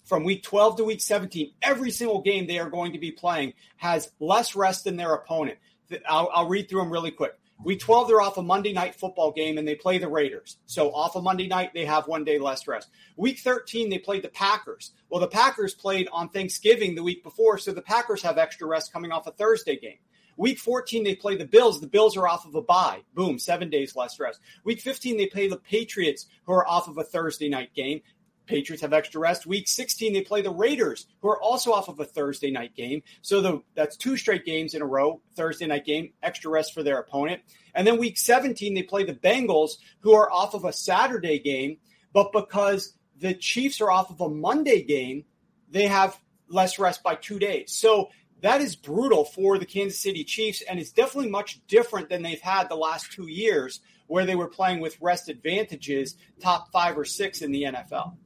From 0.04 0.24
week 0.24 0.42
12 0.42 0.76
to 0.76 0.84
week 0.84 1.00
17, 1.00 1.54
every 1.62 1.90
single 1.90 2.20
game 2.20 2.46
they 2.46 2.58
are 2.58 2.68
going 2.68 2.92
to 2.92 2.98
be 2.98 3.12
playing 3.12 3.54
has 3.76 4.10
less 4.20 4.54
rest 4.54 4.84
than 4.84 4.96
their 4.96 5.14
opponent. 5.14 5.58
I'll, 6.06 6.30
I'll 6.34 6.48
read 6.48 6.68
through 6.68 6.80
them 6.80 6.90
really 6.90 7.10
quick. 7.10 7.38
Week 7.64 7.78
12, 7.78 8.08
they're 8.08 8.20
off 8.20 8.38
a 8.38 8.42
Monday 8.42 8.72
night 8.72 8.96
football 8.96 9.30
game 9.30 9.56
and 9.56 9.66
they 9.66 9.76
play 9.76 9.98
the 9.98 10.08
Raiders. 10.08 10.58
So 10.66 10.92
off 10.92 11.14
a 11.14 11.22
Monday 11.22 11.46
night, 11.46 11.70
they 11.72 11.84
have 11.84 12.08
one 12.08 12.24
day 12.24 12.38
less 12.38 12.66
rest. 12.66 12.88
Week 13.16 13.38
13, 13.38 13.88
they 13.88 13.98
played 13.98 14.22
the 14.22 14.28
Packers. 14.28 14.90
Well, 15.08 15.20
the 15.20 15.28
Packers 15.28 15.72
played 15.72 16.08
on 16.12 16.28
Thanksgiving 16.28 16.96
the 16.96 17.04
week 17.04 17.22
before, 17.22 17.58
so 17.58 17.72
the 17.72 17.80
Packers 17.80 18.22
have 18.22 18.36
extra 18.36 18.66
rest 18.66 18.92
coming 18.92 19.12
off 19.12 19.28
a 19.28 19.32
Thursday 19.32 19.76
game. 19.76 19.98
Week 20.36 20.58
14, 20.58 21.04
they 21.04 21.14
play 21.14 21.36
the 21.36 21.44
Bills. 21.44 21.80
The 21.80 21.86
Bills 21.86 22.16
are 22.16 22.26
off 22.26 22.46
of 22.46 22.54
a 22.54 22.62
bye. 22.62 23.02
Boom, 23.14 23.38
seven 23.38 23.70
days 23.70 23.94
less 23.96 24.18
rest. 24.18 24.40
Week 24.64 24.80
15, 24.80 25.16
they 25.16 25.26
play 25.26 25.48
the 25.48 25.56
Patriots, 25.56 26.26
who 26.44 26.52
are 26.52 26.66
off 26.66 26.88
of 26.88 26.98
a 26.98 27.04
Thursday 27.04 27.48
night 27.48 27.74
game. 27.74 28.00
Patriots 28.46 28.82
have 28.82 28.92
extra 28.92 29.20
rest. 29.20 29.46
Week 29.46 29.68
16, 29.68 30.12
they 30.12 30.22
play 30.22 30.42
the 30.42 30.50
Raiders, 30.50 31.06
who 31.20 31.28
are 31.28 31.40
also 31.40 31.72
off 31.72 31.88
of 31.88 32.00
a 32.00 32.04
Thursday 32.04 32.50
night 32.50 32.74
game. 32.74 33.02
So 33.20 33.40
the, 33.40 33.62
that's 33.74 33.96
two 33.96 34.16
straight 34.16 34.44
games 34.44 34.74
in 34.74 34.82
a 34.82 34.86
row, 34.86 35.20
Thursday 35.36 35.66
night 35.66 35.84
game, 35.84 36.12
extra 36.22 36.50
rest 36.50 36.74
for 36.74 36.82
their 36.82 36.98
opponent. 36.98 37.42
And 37.74 37.86
then 37.86 37.98
week 37.98 38.18
17, 38.18 38.74
they 38.74 38.82
play 38.82 39.04
the 39.04 39.14
Bengals, 39.14 39.76
who 40.00 40.14
are 40.14 40.30
off 40.30 40.54
of 40.54 40.64
a 40.64 40.72
Saturday 40.72 41.38
game. 41.38 41.78
But 42.12 42.32
because 42.32 42.94
the 43.18 43.34
Chiefs 43.34 43.80
are 43.80 43.90
off 43.90 44.10
of 44.10 44.20
a 44.20 44.28
Monday 44.28 44.82
game, 44.82 45.24
they 45.70 45.86
have 45.86 46.18
less 46.48 46.78
rest 46.78 47.02
by 47.02 47.14
two 47.14 47.38
days. 47.38 47.72
So 47.72 48.10
that 48.42 48.60
is 48.60 48.76
brutal 48.76 49.24
for 49.24 49.56
the 49.56 49.64
Kansas 49.64 50.00
City 50.00 50.24
Chiefs, 50.24 50.62
and 50.62 50.78
it's 50.78 50.90
definitely 50.90 51.30
much 51.30 51.64
different 51.68 52.08
than 52.08 52.22
they've 52.22 52.40
had 52.40 52.68
the 52.68 52.76
last 52.76 53.12
two 53.12 53.28
years, 53.28 53.80
where 54.08 54.26
they 54.26 54.34
were 54.34 54.48
playing 54.48 54.80
with 54.80 54.96
rest 55.00 55.28
advantages, 55.28 56.16
top 56.40 56.70
five 56.72 56.98
or 56.98 57.04
six 57.04 57.40
in 57.40 57.52
the 57.52 57.62
NFL. 57.62 58.16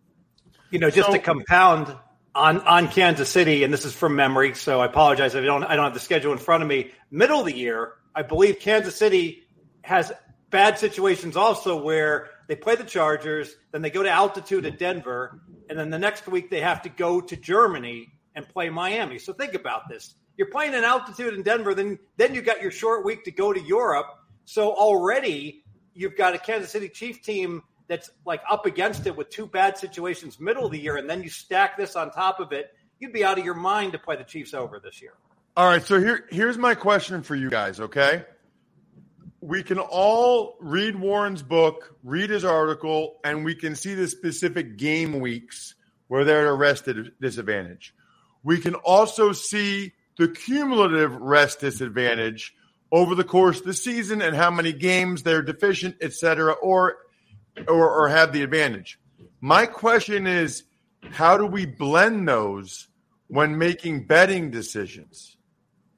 You 0.70 0.78
know, 0.78 0.90
just 0.90 1.08
so, 1.08 1.12
to 1.12 1.18
compound 1.18 1.94
on 2.34 2.60
on 2.62 2.88
Kansas 2.88 3.28
City, 3.28 3.62
and 3.62 3.72
this 3.72 3.84
is 3.84 3.94
from 3.94 4.16
memory, 4.16 4.54
so 4.54 4.80
I 4.80 4.86
apologize. 4.86 5.36
I 5.36 5.42
don't 5.42 5.64
I 5.64 5.76
don't 5.76 5.84
have 5.84 5.94
the 5.94 6.00
schedule 6.00 6.32
in 6.32 6.38
front 6.38 6.62
of 6.62 6.68
me. 6.68 6.92
Middle 7.10 7.40
of 7.40 7.46
the 7.46 7.54
year, 7.54 7.92
I 8.14 8.22
believe 8.22 8.58
Kansas 8.58 8.96
City 8.96 9.46
has 9.82 10.12
bad 10.50 10.78
situations 10.78 11.36
also 11.36 11.82
where 11.82 12.30
they 12.48 12.56
play 12.56 12.74
the 12.74 12.84
Chargers, 12.84 13.54
then 13.72 13.82
they 13.82 13.90
go 13.90 14.02
to 14.02 14.10
altitude 14.10 14.64
at 14.64 14.78
Denver, 14.78 15.40
and 15.68 15.78
then 15.78 15.90
the 15.90 15.98
next 15.98 16.26
week 16.26 16.50
they 16.50 16.60
have 16.60 16.82
to 16.82 16.88
go 16.88 17.20
to 17.20 17.36
Germany 17.36 18.15
and 18.36 18.48
play 18.48 18.68
Miami. 18.68 19.18
So 19.18 19.32
think 19.32 19.54
about 19.54 19.88
this. 19.88 20.14
You're 20.36 20.50
playing 20.50 20.74
in 20.74 20.84
altitude 20.84 21.34
in 21.34 21.42
Denver, 21.42 21.74
then 21.74 21.98
then 22.18 22.34
you 22.34 22.42
got 22.42 22.62
your 22.62 22.70
short 22.70 23.04
week 23.04 23.24
to 23.24 23.30
go 23.30 23.52
to 23.52 23.60
Europe. 23.60 24.06
So 24.44 24.70
already 24.72 25.64
you've 25.94 26.16
got 26.16 26.34
a 26.34 26.38
Kansas 26.38 26.70
City 26.70 26.90
Chief 26.90 27.22
team 27.22 27.62
that's 27.88 28.10
like 28.26 28.42
up 28.48 28.66
against 28.66 29.06
it 29.06 29.16
with 29.16 29.30
two 29.30 29.46
bad 29.46 29.78
situations 29.78 30.38
middle 30.38 30.66
of 30.66 30.72
the 30.72 30.78
year, 30.78 30.96
and 30.96 31.08
then 31.08 31.22
you 31.22 31.30
stack 31.30 31.76
this 31.76 31.96
on 31.96 32.10
top 32.10 32.38
of 32.38 32.52
it, 32.52 32.74
you'd 32.98 33.12
be 33.12 33.24
out 33.24 33.38
of 33.38 33.44
your 33.44 33.54
mind 33.54 33.92
to 33.92 33.98
play 33.98 34.16
the 34.16 34.24
Chiefs 34.24 34.52
over 34.54 34.78
this 34.78 35.00
year. 35.00 35.14
All 35.56 35.66
right, 35.66 35.82
so 35.82 35.98
here 35.98 36.26
here's 36.30 36.58
my 36.58 36.74
question 36.74 37.22
for 37.22 37.34
you 37.34 37.48
guys, 37.48 37.80
okay? 37.80 38.24
We 39.40 39.62
can 39.62 39.78
all 39.78 40.56
read 40.60 40.96
Warren's 40.96 41.42
book, 41.42 41.96
read 42.02 42.30
his 42.30 42.44
article, 42.44 43.16
and 43.24 43.44
we 43.44 43.54
can 43.54 43.74
see 43.76 43.94
the 43.94 44.08
specific 44.08 44.76
game 44.76 45.20
weeks 45.20 45.74
where 46.08 46.24
they're 46.24 46.42
at 46.42 46.48
a 46.48 46.54
rest 46.54 46.88
disadvantage. 47.20 47.94
We 48.46 48.60
can 48.60 48.76
also 48.76 49.32
see 49.32 49.92
the 50.16 50.28
cumulative 50.28 51.16
rest 51.16 51.58
disadvantage 51.58 52.54
over 52.92 53.16
the 53.16 53.24
course 53.24 53.58
of 53.58 53.66
the 53.66 53.74
season 53.74 54.22
and 54.22 54.36
how 54.36 54.52
many 54.52 54.72
games 54.72 55.24
they're 55.24 55.42
deficient, 55.42 55.96
et 56.00 56.12
cetera, 56.12 56.52
or, 56.52 56.94
or, 57.66 57.90
or 57.90 58.08
have 58.08 58.32
the 58.32 58.42
advantage. 58.42 59.00
My 59.40 59.66
question 59.66 60.28
is, 60.28 60.62
how 61.10 61.36
do 61.36 61.44
we 61.44 61.66
blend 61.66 62.28
those 62.28 62.86
when 63.26 63.58
making 63.58 64.06
betting 64.06 64.52
decisions? 64.52 65.36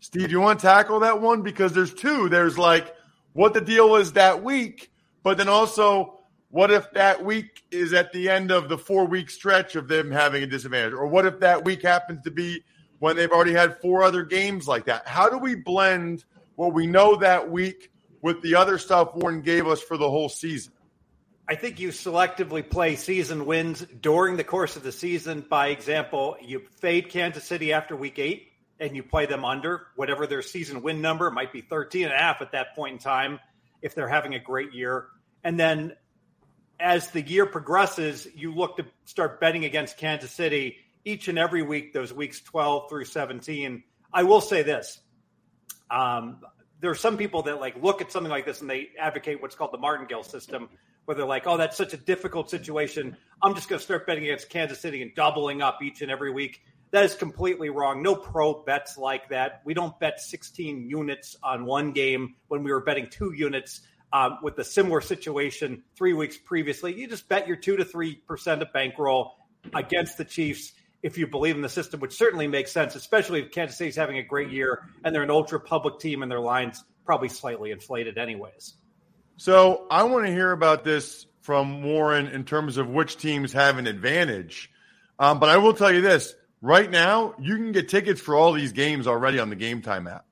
Steve, 0.01 0.31
you 0.31 0.41
want 0.41 0.61
to 0.61 0.67
tackle 0.67 1.01
that 1.01 1.21
one? 1.21 1.43
Because 1.43 1.75
there's 1.75 1.93
two. 1.93 2.31
There's 2.31 2.57
like 2.57 2.95
what 3.35 3.53
the 3.53 3.61
deal 3.61 3.97
is 3.97 4.15
that 4.15 4.43
week, 4.43 4.91
but 5.23 5.37
then 5.37 5.49
also 5.49 6.18
what 6.51 6.71
if 6.71 6.91
that 6.93 7.25
week 7.25 7.63
is 7.71 7.93
at 7.93 8.13
the 8.13 8.31
end 8.31 8.51
of 8.51 8.69
the 8.69 8.79
four 8.79 9.05
week 9.07 9.31
stretch 9.31 9.77
of 9.77 9.89
them 9.89 10.11
having 10.11 10.43
a 10.43 10.47
disadvantage? 10.47 10.95
Or 10.95 11.07
what 11.07 11.27
if 11.27 11.41
that 11.41 11.65
week 11.65 11.83
happens 11.83 12.23
to 12.25 12.31
be 12.31 12.65
when 12.99 13.17
they've 13.17 13.31
already 13.31 13.53
had 13.53 13.81
four 13.81 14.03
other 14.03 14.25
games 14.25 14.67
like 14.67 14.87
that? 14.87 15.07
How 15.07 15.29
do 15.29 15.39
we 15.39 15.55
blend 15.55 16.25
what 16.57 16.73
we 16.73 16.87
know 16.87 17.17
that 17.17 17.51
week 17.51 17.91
with 18.23 18.41
the 18.43 18.55
other 18.55 18.79
stuff 18.79 19.15
Warren 19.15 19.43
gave 19.43 19.67
us 19.67 19.83
for 19.83 19.97
the 19.97 20.09
whole 20.09 20.29
season? 20.29 20.73
I 21.51 21.55
think 21.55 21.81
you 21.81 21.89
selectively 21.89 22.69
play 22.69 22.97
season 22.97 23.47
wins 23.47 23.81
during 24.01 24.37
the 24.37 24.45
course 24.45 24.77
of 24.77 24.83
the 24.83 24.93
season. 24.93 25.45
By 25.49 25.69
example, 25.69 26.37
you 26.43 26.61
fade 26.81 27.09
Kansas 27.09 27.45
City 27.45 27.73
after 27.73 27.97
week 27.97 28.19
eight 28.19 28.49
and 28.81 28.95
you 28.95 29.03
play 29.03 29.27
them 29.27 29.45
under 29.45 29.87
whatever 29.97 30.27
their 30.27 30.43
season 30.43 30.83
win 30.83 31.01
number 31.01 31.31
might 31.31 31.53
be 31.53 31.63
13 31.63 32.05
and 32.05 32.13
a 32.13 32.17
half 32.17 32.43
at 32.43 32.53
that 32.53 32.75
point 32.75 32.93
in 32.95 32.99
time 32.99 33.41
if 33.83 33.95
they're 33.95 34.09
having 34.09 34.35
a 34.35 34.39
great 34.39 34.73
year. 34.73 35.07
And 35.43 35.59
then 35.59 35.95
as 36.81 37.11
the 37.11 37.23
year 37.23 37.47
progresses, 37.47 38.27
you 38.35 38.55
look 38.55 38.77
to 38.77 38.87
start 39.05 39.41
betting 39.41 39.65
against 39.65 39.97
Kansas 39.97 40.31
City 40.31 40.77
each 41.05 41.29
and 41.29 41.39
every 41.39 41.63
week, 41.63 41.93
those 41.93 42.13
weeks 42.13 42.41
12 42.41 42.89
through 42.89 43.05
17. 43.05 43.83
I 44.13 44.23
will 44.23 44.41
say 44.41 44.63
this. 44.63 45.01
Um, 45.91 46.41
there 46.81 46.91
are 46.91 46.97
some 46.97 47.17
people 47.17 47.43
that 47.43 47.61
like 47.61 47.83
look 47.83 48.01
at 48.01 48.13
something 48.13 48.31
like 48.31 48.47
this 48.47 48.61
and 48.61 48.71
they 48.71 48.89
advocate 48.99 49.43
what's 49.43 49.55
called 49.55 49.73
the 49.73 49.79
martingale 49.79 50.23
system, 50.23 50.69
where 51.07 51.17
they're 51.17 51.27
like, 51.27 51.47
"Oh, 51.47 51.57
that's 51.57 51.77
such 51.77 51.93
a 51.93 51.97
difficult 51.97 52.51
situation. 52.51 53.17
I'm 53.43 53.55
just 53.55 53.69
going 53.69 53.79
to 53.79 53.85
start 53.85 54.07
betting 54.07 54.25
against 54.25 54.51
Kansas 54.51 54.79
City 54.81 55.03
and 55.03 55.15
doubling 55.15 55.63
up 55.63 55.83
each 55.83 56.03
and 56.03 56.11
every 56.11 56.31
week." 56.31 56.61
That 56.91 57.05
is 57.05 57.15
completely 57.15 57.69
wrong. 57.69 58.03
No 58.03 58.15
pro 58.15 58.63
bets 58.63 58.97
like 58.97 59.29
that. 59.31 59.61
We 59.65 59.75
don't 59.75 59.99
bet 59.99 60.21
16 60.21 60.89
units 60.89 61.37
on 61.43 61.67
one 61.67 61.93
game 61.93 62.37
when 62.49 62.63
we 62.63 62.73
were 62.73 62.81
betting 62.81 63.09
two 63.11 63.33
units 63.33 63.83
um, 64.13 64.39
with 64.43 64.59
a 64.59 64.65
similar 64.65 65.01
situation 65.01 65.83
three 65.97 66.13
weeks 66.13 66.37
previously. 66.37 66.99
You 66.99 67.09
just 67.09 67.29
bet 67.29 67.47
your 67.47 67.57
two 67.57 67.77
to 67.77 67.85
three 67.85 68.17
percent 68.27 68.63
of 68.63 68.73
bankroll 68.73 69.35
against 69.75 70.19
the 70.19 70.25
Chiefs 70.25 70.73
if 71.03 71.17
you 71.17 71.27
believe 71.27 71.55
in 71.55 71.63
the 71.63 71.69
system, 71.69 72.01
which 72.01 72.17
certainly 72.17 72.49
makes 72.49 72.73
sense, 72.73 72.95
especially 72.95 73.41
if 73.41 73.53
Kansas 73.53 73.77
City's 73.77 73.97
having 73.97 74.19
a 74.19 74.23
great 74.23 74.51
year 74.51 74.89
and 75.05 75.15
they're 75.15 75.23
an 75.23 75.31
ultra 75.31 75.61
public 75.61 76.01
team 76.01 76.23
and 76.23 76.31
their 76.31 76.41
lines 76.41 76.83
probably 77.05 77.29
slightly 77.29 77.71
inflated 77.71 78.19
anyways. 78.19 78.75
So 79.37 79.87
I 79.91 80.03
want 80.05 80.27
to 80.27 80.33
hear 80.33 80.51
about 80.51 80.83
this 80.85 81.27
from 81.43 81.83
Warren 81.83 82.27
in 82.27 82.45
terms 82.45 82.77
of 82.77 82.89
which 82.89 83.17
teams 83.17 83.53
have 83.53 83.79
an 83.79 83.87
advantage. 83.87 84.71
Um, 85.19 85.39
but 85.39 85.49
I 85.49 85.59
will 85.59 85.73
tell 85.73 85.93
you 85.93 86.01
this 86.01 86.35
right 86.61 86.91
now, 86.91 87.35
you 87.41 87.57
can 87.57 87.73
get 87.73 87.89
tickets 87.89 88.21
for 88.21 88.35
all 88.35 88.53
these 88.53 88.73
games 88.73 89.07
already 89.07 89.39
on 89.39 89.49
the 89.49 89.57
Game 89.57 89.81
Time 89.81 90.07
app. 90.07 90.27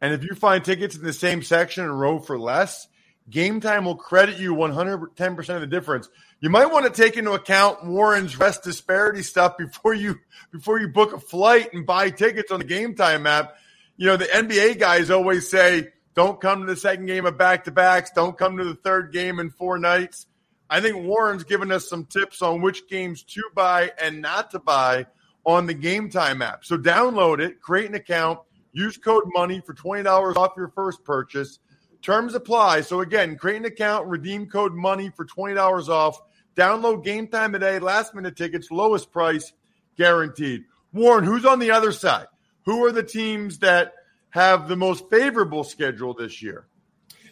And 0.00 0.12
if 0.12 0.24
you 0.24 0.34
find 0.34 0.64
tickets 0.64 0.96
in 0.96 1.02
the 1.02 1.12
same 1.12 1.42
section 1.42 1.84
and 1.84 1.98
row 1.98 2.18
for 2.18 2.38
less, 2.38 2.88
Game 3.30 3.60
Time 3.60 3.84
will 3.84 3.96
credit 3.96 4.38
you 4.38 4.54
110% 4.54 5.54
of 5.54 5.60
the 5.60 5.66
difference. 5.66 6.08
You 6.40 6.50
might 6.50 6.66
want 6.66 6.86
to 6.86 7.02
take 7.02 7.16
into 7.16 7.32
account 7.32 7.86
Warren's 7.86 8.36
rest 8.38 8.64
disparity 8.64 9.22
stuff 9.22 9.56
before 9.56 9.94
you 9.94 10.16
before 10.52 10.80
you 10.80 10.88
book 10.88 11.12
a 11.12 11.20
flight 11.20 11.72
and 11.72 11.86
buy 11.86 12.10
tickets 12.10 12.50
on 12.50 12.60
the 12.60 12.66
Game 12.66 12.94
Time 12.94 13.26
app. 13.26 13.54
You 13.96 14.06
know, 14.06 14.16
the 14.16 14.24
NBA 14.24 14.78
guys 14.78 15.10
always 15.10 15.48
say, 15.48 15.88
don't 16.14 16.40
come 16.40 16.60
to 16.60 16.66
the 16.66 16.76
second 16.76 17.06
game 17.06 17.26
of 17.26 17.38
back 17.38 17.64
to 17.64 17.70
backs, 17.70 18.10
don't 18.10 18.36
come 18.36 18.56
to 18.56 18.64
the 18.64 18.74
third 18.74 19.12
game 19.12 19.38
in 19.38 19.50
four 19.50 19.78
nights. 19.78 20.26
I 20.68 20.80
think 20.80 21.04
Warren's 21.04 21.44
given 21.44 21.70
us 21.72 21.88
some 21.88 22.06
tips 22.06 22.42
on 22.42 22.62
which 22.62 22.88
games 22.88 23.22
to 23.24 23.42
buy 23.54 23.92
and 24.00 24.22
not 24.22 24.52
to 24.52 24.58
buy 24.58 25.06
on 25.44 25.66
the 25.66 25.74
Game 25.74 26.10
Time 26.10 26.42
app. 26.42 26.64
So 26.64 26.78
download 26.78 27.40
it, 27.40 27.60
create 27.60 27.88
an 27.88 27.94
account, 27.94 28.40
use 28.72 28.96
code 28.96 29.24
MONEY 29.34 29.60
for 29.66 29.74
$20 29.74 30.36
off 30.36 30.52
your 30.56 30.68
first 30.68 31.04
purchase. 31.04 31.58
Terms 32.02 32.34
apply. 32.34 32.80
So 32.82 33.00
again, 33.00 33.36
create 33.36 33.58
an 33.58 33.64
account, 33.66 34.06
redeem 34.06 34.46
code 34.46 34.74
MONEY 34.74 35.10
for 35.10 35.26
$20 35.26 35.88
off. 35.88 36.20
Download 36.56 37.04
Game 37.04 37.28
Time 37.28 37.52
today, 37.52 37.78
last 37.78 38.14
minute 38.14 38.36
tickets, 38.36 38.70
lowest 38.70 39.12
price 39.12 39.52
guaranteed. 39.96 40.64
Warren, 40.92 41.24
who's 41.24 41.44
on 41.44 41.58
the 41.58 41.70
other 41.70 41.92
side? 41.92 42.26
Who 42.64 42.84
are 42.84 42.92
the 42.92 43.02
teams 43.02 43.58
that 43.58 43.94
have 44.30 44.68
the 44.68 44.76
most 44.76 45.08
favorable 45.10 45.64
schedule 45.64 46.14
this 46.14 46.42
year? 46.42 46.66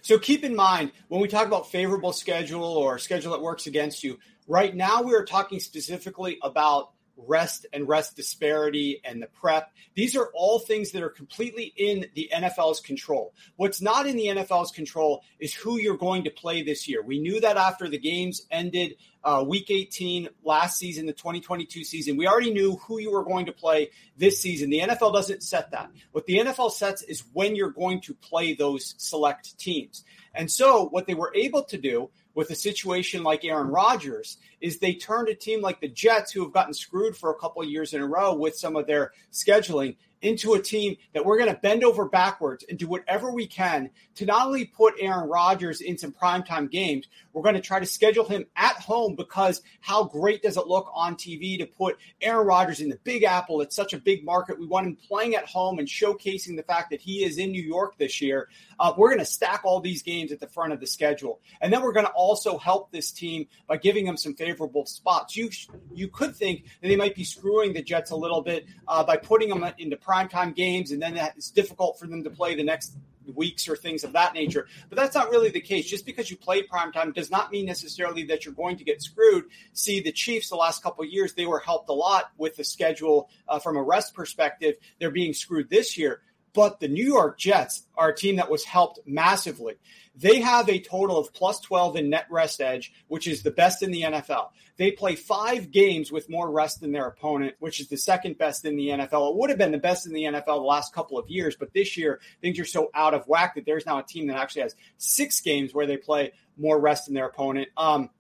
So 0.03 0.19
keep 0.19 0.45
in 0.45 0.55
mind 0.55 0.93
when 1.09 1.21
we 1.21 1.29
talk 1.29 1.47
about 1.47 1.71
favorable 1.71 2.13
schedule 2.13 2.65
or 2.65 2.99
schedule 2.99 3.33
that 3.33 3.43
works 3.43 3.67
against 3.67 4.05
you, 4.05 4.19
right 4.47 4.75
now 4.75 5.03
we 5.03 5.15
are 5.15 5.25
talking 5.25 5.61
specifically 5.61 6.39
about 6.43 6.93
rest 7.27 7.67
and 7.73 7.89
rest 7.89 8.17
disparity 8.17 9.01
and 9.05 9.21
the 9.21 9.27
prep. 9.27 9.73
These 9.95 10.17
are 10.17 10.31
all 10.35 10.59
things 10.59 10.93
that 10.93 11.03
are 11.03 11.09
completely 11.09 11.73
in 11.77 12.07
the 12.15 12.31
NFL's 12.33 12.81
control. 12.81 13.35
What's 13.57 13.83
not 13.83 14.07
in 14.07 14.17
the 14.17 14.27
NFL's 14.27 14.71
control 14.71 15.23
is 15.39 15.53
who 15.53 15.79
you're 15.79 15.97
going 15.97 16.25
to 16.25 16.31
play 16.31 16.63
this 16.63 16.89
year. 16.89 17.03
We 17.03 17.19
knew 17.19 17.41
that 17.41 17.57
after 17.57 17.89
the 17.89 17.99
games 17.99 18.47
ended 18.51 18.95
uh, 19.25 19.45
week 19.47 19.71
18 19.71 20.29
last 20.45 20.79
season, 20.79 21.07
the 21.07 21.13
2022 21.13 21.85
season. 21.85 22.17
We 22.17 22.29
already 22.29 22.53
knew 22.53 22.77
who 22.77 22.99
you 22.99 23.11
were 23.11 23.25
going 23.25 23.47
to 23.47 23.53
play 23.53 23.91
this 24.17 24.41
season. 24.41 24.71
The 24.71 24.81
NFL 24.81 25.13
doesn't 25.13 25.43
set 25.43 25.73
that. 25.73 25.91
What 26.13 26.27
the 26.27 26.39
NFL 26.39 26.71
sets 26.71 27.03
is 27.03 27.25
when 27.33 27.57
you're 27.57 27.71
going 27.71 28.01
to 28.03 28.15
play 28.15 28.55
those 28.55 28.95
select 28.99 29.59
teams. 29.59 30.05
And 30.35 30.51
so 30.51 30.89
what 30.89 31.07
they 31.07 31.15
were 31.15 31.33
able 31.35 31.65
to 31.65 31.77
do 31.77 32.11
with 32.39 32.51
a 32.51 32.55
situation 32.55 33.25
like 33.25 33.45
Aaron 33.45 33.67
Rodgers 33.67 34.37
is 34.61 34.79
they 34.79 34.95
turned 34.95 35.29
a 35.29 35.35
team 35.35 35.61
like 35.61 35.81
the 35.81 35.89
Jets, 35.89 36.31
who 36.31 36.45
have 36.45 36.53
gotten 36.53 36.73
screwed 36.73 37.17
for 37.17 37.33
a 37.33 37.35
couple 37.35 37.65
years 37.65 37.95
in 37.95 38.01
a 38.01 38.07
row 38.07 38.33
with 38.33 38.55
some 38.55 38.77
of 38.77 38.87
their 38.87 39.11
scheduling, 39.33 39.97
into 40.23 40.55
a 40.55 40.63
team 40.63 40.97
that 41.15 41.25
we're 41.25 41.37
going 41.37 41.53
to 41.53 41.61
bend 41.61 41.83
over 41.83 42.09
backwards 42.09 42.65
and 42.69 42.79
do 42.79 42.87
whatever 42.87 43.33
we 43.33 43.47
can 43.47 43.91
to 44.15 44.25
not 44.25 44.47
only 44.47 44.65
put 44.65 44.95
Aaron 45.01 45.29
Rodgers 45.29 45.81
in 45.81 45.99
some 45.99 46.13
primetime 46.13 46.71
games, 46.71 47.09
we're 47.39 47.45
going 47.45 47.55
to 47.55 47.61
try 47.61 47.79
to 47.79 47.87
schedule 47.87 48.25
him 48.25 48.47
at 48.57 48.75
home 48.79 49.15
because 49.15 49.63
how 49.81 50.03
great 50.03 50.43
does 50.43 50.57
it 50.57 50.67
look 50.67 50.91
on 50.93 51.15
TV 51.15 51.57
to 51.57 51.67
put 51.67 51.97
Aaron 52.21 52.45
Rodgers 52.45 52.81
in 52.81 52.89
the 52.89 52.99
Big 53.05 53.23
Apple? 53.23 53.61
It's 53.61 53.77
such 53.77 53.93
a 53.93 53.99
big 53.99 54.25
market. 54.25 54.59
We 54.59 54.67
want 54.67 54.89
him 54.89 54.97
playing 54.97 55.37
at 55.37 55.47
home 55.47 55.79
and 55.79 55.87
showcasing 55.87 56.57
the 56.57 56.65
fact 56.65 56.91
that 56.91 57.01
he 57.01 57.23
is 57.23 57.39
in 57.39 57.53
New 57.53 57.63
York 57.63 57.97
this 57.97 58.21
year. 58.21 58.49
Uh, 58.81 58.93
we're 58.97 59.11
going 59.11 59.21
to 59.21 59.25
stack 59.25 59.61
all 59.63 59.79
these 59.79 60.03
games 60.03 60.33
at 60.33 60.41
the 60.41 60.49
front 60.49 60.73
of 60.73 60.81
the 60.81 60.87
schedule. 60.89 61.41
And 61.61 61.73
then 61.73 61.81
we're 61.83 61.93
going 61.93 62.07
to 62.07 62.13
also 62.13 62.59
help 62.59 62.91
this 62.91 63.13
team 63.13 63.47
by 63.69 63.77
giving 63.77 64.05
them 64.05 64.17
some 64.17 64.35
favorable 64.35 64.85
spots. 64.87 65.37
You, 65.37 65.49
you 65.95 66.09
could 66.09 66.35
think 66.35 66.65
that 66.83 66.89
they 66.89 66.97
might 66.97 67.15
be 67.15 67.23
screwing 67.23 67.73
the 67.73 67.83
Jets 67.83 68.11
a 68.11 68.17
little 68.17 68.43
bit 68.43 68.67
uh, 68.89 69.05
by 69.05 69.17
putting 69.17 69.49
them 69.49 69.65
into 69.79 69.97
primetime 69.97 70.57
games, 70.57 70.91
and 70.91 71.01
then 71.01 71.17
it's 71.17 71.53
difficult 71.53 72.01
for 72.01 72.09
them 72.09 72.25
to 72.25 72.31
play 72.31 72.57
the 72.57 72.65
next 72.65 72.97
weeks 73.35 73.69
or 73.69 73.77
things 73.77 74.05
of 74.05 74.13
that 74.13 74.35
nature. 74.35 74.67
But 74.89 74.97
that's 74.97 75.15
not 75.15 75.31
really 75.31 75.51
the 75.51 75.61
case. 75.61 75.89
Just 75.89 76.07
because 76.07 76.31
you 76.31 76.37
play 76.37 76.63
primetime 76.63 77.15
does 77.15 77.31
not 77.31 77.51
mean 77.51 77.67
necessarily 77.67 78.25
that 78.25 78.45
you're 78.45 78.55
going 78.55 78.77
to 78.77 78.85
get 78.85 79.03
screwed. 79.03 79.45
See, 79.73 80.01
the 80.01 80.13
Chiefs 80.13 80.49
the 80.49 80.57
last 80.57 80.83
couple 80.83 81.05
of 81.05 81.11
years, 81.11 81.35
they 81.35 81.47
were 81.47 81.61
helped 81.61 81.89
a 81.89 81.93
lot 81.95 82.31
with 82.37 82.57
the 82.57 82.65
schedule 82.65 83.29
uh, 83.49 83.59
from 83.59 83.77
a 83.77 83.83
rest 83.83 84.15
perspective. 84.15 84.77
They're 84.99 85.11
being 85.11 85.33
screwed 85.33 85.71
this 85.71 85.97
year. 85.97 86.23
But 86.55 86.81
the 86.81 86.89
New 86.89 87.05
York 87.05 87.39
Jets 87.39 87.85
are 87.97 88.09
a 88.09 88.17
team 88.17 88.37
that 88.37 88.51
was 88.51 88.65
helped 88.65 89.01
massively. 89.07 89.75
They 90.15 90.41
have 90.41 90.69
a 90.69 90.81
total 90.81 91.17
of 91.17 91.33
plus 91.33 91.61
12 91.61 91.97
in 91.97 92.11
net 92.11 92.27
rest 92.29 92.61
edge, 92.61 92.93
which 93.07 93.29
is 93.29 93.43
the 93.43 93.53
best 93.53 93.83
in 93.83 93.93
the 93.93 94.03
NFL. 94.03 94.49
They 94.77 94.91
play 94.91 95.15
five 95.15 95.71
games 95.71 96.11
with 96.11 96.29
more 96.29 96.51
rest 96.51 96.81
than 96.81 96.93
their 96.93 97.07
opponent, 97.07 97.55
which 97.61 97.81
is 97.81 97.89
the 97.89 97.97
second 97.97 98.39
best 98.39 98.65
in 98.65 98.77
the 98.77 98.89
NFL. 98.89 99.31
It 99.31 99.37
would 99.37 99.51
have 99.51 99.59
been 99.59 99.73
the 99.73 99.79
best 99.79 100.07
in 100.07 100.13
the 100.13 100.25
NFL 100.25 100.45
the 100.45 100.55
last 100.57 100.93
couple 100.93 101.19
of 101.19 101.29
years, 101.29 101.57
but 101.57 101.73
this 101.73 101.97
year 101.97 102.21
things 102.41 102.59
are 102.59 102.65
so 102.65 102.91
out 102.95 103.15
of 103.15 103.27
whack 103.27 103.55
that 103.55 103.65
there's 103.65 103.87
now 103.87 103.99
a 103.99 104.03
team 104.03 104.27
that 104.27 104.37
actually 104.37 104.63
has 104.63 104.75
six 104.97 105.41
games 105.41 105.73
where 105.73 105.87
they 105.87 105.97
play 105.97 106.33
more 106.57 106.81
rest 106.81 107.07
than 107.07 107.15
their 107.15 107.27
opponent. 107.27 107.69
Um, 107.77 108.11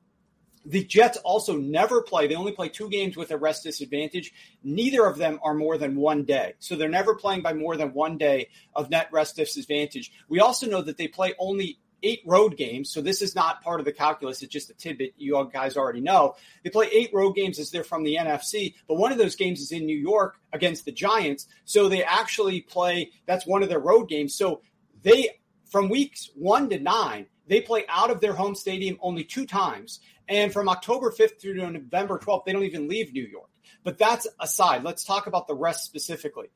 the 0.68 0.84
Jets 0.84 1.16
also 1.18 1.56
never 1.56 2.02
play. 2.02 2.26
They 2.26 2.34
only 2.34 2.52
play 2.52 2.68
two 2.68 2.90
games 2.90 3.16
with 3.16 3.30
a 3.30 3.38
rest 3.38 3.64
disadvantage. 3.64 4.32
Neither 4.62 5.06
of 5.06 5.16
them 5.16 5.40
are 5.42 5.54
more 5.54 5.78
than 5.78 5.96
one 5.96 6.24
day. 6.24 6.54
So 6.58 6.76
they're 6.76 6.90
never 6.90 7.14
playing 7.14 7.40
by 7.40 7.54
more 7.54 7.76
than 7.76 7.94
one 7.94 8.18
day 8.18 8.50
of 8.74 8.90
net 8.90 9.08
rest 9.10 9.36
disadvantage. 9.36 10.12
We 10.28 10.40
also 10.40 10.68
know 10.68 10.82
that 10.82 10.98
they 10.98 11.08
play 11.08 11.34
only 11.38 11.78
eight 12.02 12.20
road 12.26 12.58
games. 12.58 12.90
So 12.90 13.00
this 13.00 13.22
is 13.22 13.34
not 13.34 13.62
part 13.62 13.80
of 13.80 13.86
the 13.86 13.92
calculus. 13.92 14.42
It's 14.42 14.52
just 14.52 14.68
a 14.68 14.74
tidbit 14.74 15.14
you 15.16 15.48
guys 15.50 15.76
already 15.76 16.02
know. 16.02 16.34
They 16.62 16.70
play 16.70 16.88
eight 16.92 17.10
road 17.14 17.32
games 17.32 17.58
as 17.58 17.70
they're 17.70 17.82
from 17.82 18.04
the 18.04 18.16
NFC, 18.16 18.74
but 18.86 18.96
one 18.96 19.10
of 19.10 19.18
those 19.18 19.36
games 19.36 19.60
is 19.60 19.72
in 19.72 19.86
New 19.86 19.96
York 19.96 20.36
against 20.52 20.84
the 20.84 20.92
Giants. 20.92 21.46
So 21.64 21.88
they 21.88 22.04
actually 22.04 22.60
play, 22.60 23.12
that's 23.24 23.46
one 23.46 23.62
of 23.62 23.70
their 23.70 23.80
road 23.80 24.08
games. 24.08 24.34
So 24.34 24.60
they, 25.02 25.40
from 25.70 25.88
weeks 25.88 26.30
one 26.34 26.68
to 26.68 26.78
nine, 26.78 27.26
they 27.48 27.60
play 27.60 27.84
out 27.88 28.10
of 28.10 28.20
their 28.20 28.34
home 28.34 28.54
stadium 28.54 28.98
only 29.00 29.24
two 29.24 29.46
times. 29.46 30.00
And 30.28 30.52
from 30.52 30.68
October 30.68 31.10
5th 31.10 31.40
through 31.40 31.54
November 31.54 32.18
12th, 32.18 32.44
they 32.44 32.52
don't 32.52 32.64
even 32.64 32.88
leave 32.88 33.12
New 33.12 33.24
York. 33.24 33.48
But 33.82 33.98
that's 33.98 34.26
aside. 34.38 34.84
Let's 34.84 35.04
talk 35.04 35.26
about 35.26 35.46
the 35.46 35.54
rest 35.54 35.84
specifically. 35.84 36.48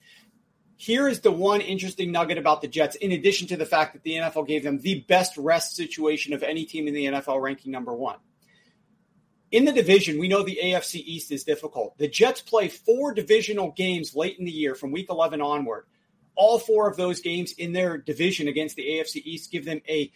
Here 0.76 1.06
is 1.06 1.20
the 1.20 1.30
one 1.30 1.60
interesting 1.60 2.10
nugget 2.10 2.38
about 2.38 2.60
the 2.60 2.68
Jets, 2.68 2.96
in 2.96 3.12
addition 3.12 3.46
to 3.48 3.56
the 3.56 3.64
fact 3.64 3.92
that 3.92 4.02
the 4.02 4.14
NFL 4.14 4.48
gave 4.48 4.64
them 4.64 4.78
the 4.78 5.00
best 5.06 5.36
rest 5.36 5.76
situation 5.76 6.32
of 6.32 6.42
any 6.42 6.64
team 6.64 6.88
in 6.88 6.94
the 6.94 7.04
NFL, 7.04 7.40
ranking 7.40 7.70
number 7.70 7.94
one. 7.94 8.16
In 9.52 9.64
the 9.64 9.72
division, 9.72 10.18
we 10.18 10.28
know 10.28 10.42
the 10.42 10.58
AFC 10.60 10.96
East 10.96 11.30
is 11.30 11.44
difficult. 11.44 11.96
The 11.98 12.08
Jets 12.08 12.40
play 12.40 12.68
four 12.68 13.14
divisional 13.14 13.70
games 13.70 14.16
late 14.16 14.38
in 14.38 14.44
the 14.44 14.50
year 14.50 14.74
from 14.74 14.90
week 14.90 15.06
11 15.08 15.40
onward. 15.40 15.84
All 16.34 16.58
four 16.58 16.88
of 16.88 16.96
those 16.96 17.20
games 17.20 17.52
in 17.52 17.72
their 17.72 17.98
division 17.98 18.48
against 18.48 18.76
the 18.76 18.82
AFC 18.82 19.22
East 19.24 19.52
give 19.52 19.66
them 19.66 19.82
a 19.86 20.10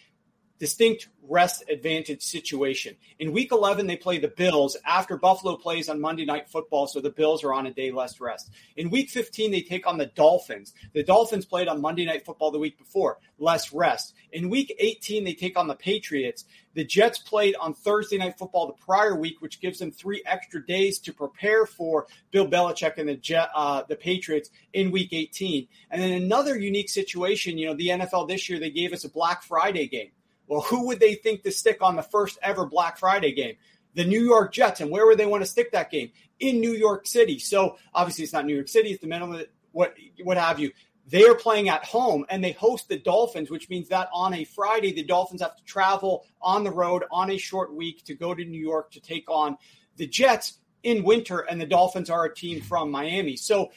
distinct 0.59 1.09
rest 1.29 1.65
advantage 1.69 2.23
situation. 2.23 2.97
In 3.19 3.33
week 3.33 3.53
11, 3.53 3.87
they 3.87 3.97
play 3.97 4.19
the 4.19 4.29
Bills 4.29 4.77
after 4.87 5.17
Buffalo 5.17 5.57
plays 5.57 5.89
on 5.89 6.01
Monday 6.01 6.25
Night 6.25 6.49
Football, 6.49 6.87
so 6.87 7.01
the 7.01 7.11
Bills 7.11 7.43
are 7.45 7.53
on 7.53 7.67
a 7.67 7.73
day 7.73 7.91
less 7.91 8.21
rest. 8.21 8.51
In 8.77 8.91
week 8.91 9.11
15, 9.11 9.51
they 9.51 9.63
take 9.63 9.87
on 9.87 9.99
the 9.99 10.07
Dolphins. 10.07 10.73
The 10.93 11.03
Dolphins 11.03 11.45
played 11.45 11.69
on 11.69 11.81
Monday 11.81 12.05
Night 12.05 12.25
Football 12.25 12.51
the 12.51 12.59
week 12.59 12.79
before, 12.79 13.19
less 13.39 13.73
rest. 13.73 14.15
In 14.33 14.49
week 14.49 14.75
18, 14.79 15.25
they 15.25 15.35
take 15.35 15.59
on 15.59 15.67
the 15.67 15.75
Patriots. 15.75 16.45
The 16.75 16.85
Jets 16.85 17.19
played 17.19 17.57
on 17.57 17.75
Thursday 17.75 18.19
Night 18.19 18.39
Football 18.39 18.67
the 18.67 18.85
prior 18.85 19.17
week, 19.17 19.41
which 19.41 19.61
gives 19.61 19.79
them 19.79 19.91
three 19.91 20.23
extra 20.27 20.65
days 20.65 20.99
to 21.01 21.13
prepare 21.13 21.67
for 21.67 22.07
Bill 22.31 22.47
Belichick 22.47 22.99
and 22.99 23.09
the 23.09 23.17
Jet, 23.17 23.49
uh, 23.55 23.83
the 23.89 23.97
Patriots 23.97 24.51
in 24.75 24.91
week 24.91 25.13
18. 25.13 25.67
And 25.91 26.03
then 26.03 26.13
another 26.13 26.57
unique 26.59 26.91
situation, 26.91 27.59
you 27.59 27.67
know, 27.67 27.75
the 27.75 27.89
NFL 27.89 28.29
this 28.29 28.49
year, 28.49 28.59
they 28.59 28.71
gave 28.71 28.93
us 28.93 29.05
a 29.05 29.09
Black 29.09 29.43
Friday 29.43 29.89
game. 29.89 30.11
Well, 30.49 30.61
who 30.61 30.87
would 30.87 31.01
they 31.01 31.15
think 31.15 31.43
to 31.43 31.51
stick 31.51 31.79
on 31.81 31.97
the 31.97 32.03
first 32.03 32.39
ever 32.43 32.67
Black 32.67 32.99
Friday 32.99 33.33
game? 33.33 33.57
The 33.95 34.05
New 34.05 34.23
York 34.23 34.53
Jets. 34.53 34.81
And 34.81 34.91
where 34.91 35.07
would 35.07 35.19
they 35.19 35.27
want 35.27 35.43
to 35.43 35.51
stick 35.51 35.73
that 35.73 35.91
game? 35.91 36.11
In 36.39 36.61
New 36.61 36.73
York 36.73 37.07
City. 37.07 37.39
So 37.39 37.79
obviously, 37.95 38.25
it's 38.25 38.33
not 38.33 38.45
New 38.45 38.55
York 38.55 38.69
City, 38.69 38.91
it's 38.91 39.01
the 39.01 39.09
middle 39.09 39.35
of 39.35 39.47
what 39.73 39.95
what 40.23 40.37
have 40.37 40.59
you. 40.59 40.73
They 41.09 41.25
are 41.25 41.37
playing 41.37 41.69
at 41.69 41.85
home 41.85 42.27
and 42.29 42.43
they 42.43 42.53
host 42.53 42.89
the 42.89 42.99
Dolphins, 42.99 43.49
which 43.49 43.69
means 43.69 43.89
that 43.89 44.09
on 44.13 44.35
a 44.35 44.45
Friday, 44.45 44.93
the 44.93 45.05
Dolphins 45.05 45.41
have 45.41 45.57
to 45.57 45.65
travel 45.65 46.27
on 46.43 46.65
the 46.65 46.73
road 46.73 47.05
on 47.13 47.31
a 47.31 47.39
short 47.39 47.73
week 47.75 48.05
to 48.07 48.15
go 48.15 48.35
to 48.35 48.45
New 48.45 48.61
York 48.61 48.91
to 48.93 49.01
take 49.01 49.31
on 49.31 49.57
the 49.97 50.07
Jets 50.07 50.59
in 50.83 51.05
winter. 51.05 51.41
And 51.41 51.61
the 51.61 51.67
Dolphins 51.67 52.11
are 52.11 52.25
a 52.25 52.35
team 52.35 52.61
from 52.61 52.91
Miami. 52.91 53.37
So 53.37 53.71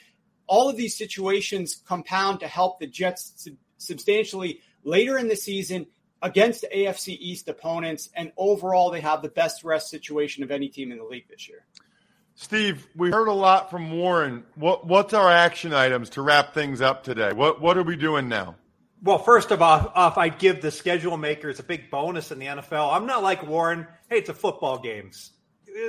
all 0.47 0.69
of 0.69 0.77
these 0.77 0.97
situations 0.97 1.81
compound 1.85 2.39
to 2.39 2.47
help 2.47 2.79
the 2.79 2.87
Jets 2.87 3.47
substantially 3.77 4.61
later 4.83 5.19
in 5.19 5.27
the 5.27 5.35
season 5.35 5.85
against 6.21 6.65
AFC 6.73 7.17
East 7.19 7.47
opponents. 7.47 8.09
And 8.15 8.31
overall, 8.37 8.91
they 8.91 9.01
have 9.01 9.21
the 9.21 9.29
best 9.29 9.63
rest 9.63 9.89
situation 9.89 10.43
of 10.43 10.51
any 10.51 10.69
team 10.69 10.91
in 10.91 10.97
the 10.97 11.03
league 11.03 11.27
this 11.29 11.47
year. 11.47 11.65
Steve, 12.35 12.87
we 12.95 13.11
heard 13.11 13.27
a 13.27 13.33
lot 13.33 13.69
from 13.69 13.91
Warren. 13.91 14.45
What, 14.55 14.87
what's 14.87 15.13
our 15.13 15.29
action 15.29 15.73
items 15.73 16.11
to 16.11 16.21
wrap 16.21 16.53
things 16.53 16.79
up 16.79 17.03
today? 17.03 17.33
What 17.33 17.59
what 17.59 17.77
are 17.77 17.83
we 17.83 17.97
doing 17.97 18.29
now? 18.29 18.55
Well, 19.03 19.17
first 19.17 19.51
of 19.51 19.61
all, 19.61 19.91
off, 19.95 20.17
I'd 20.17 20.39
give 20.39 20.61
the 20.61 20.71
schedule 20.71 21.15
makers 21.17 21.59
a 21.59 21.63
big 21.63 21.89
bonus 21.89 22.31
in 22.31 22.39
the 22.39 22.47
NFL. 22.47 22.93
I'm 22.93 23.05
not 23.05 23.23
like 23.23 23.45
Warren. 23.45 23.87
Hey, 24.09 24.17
it's 24.19 24.29
a 24.29 24.33
football 24.33 24.79
games. 24.79 25.31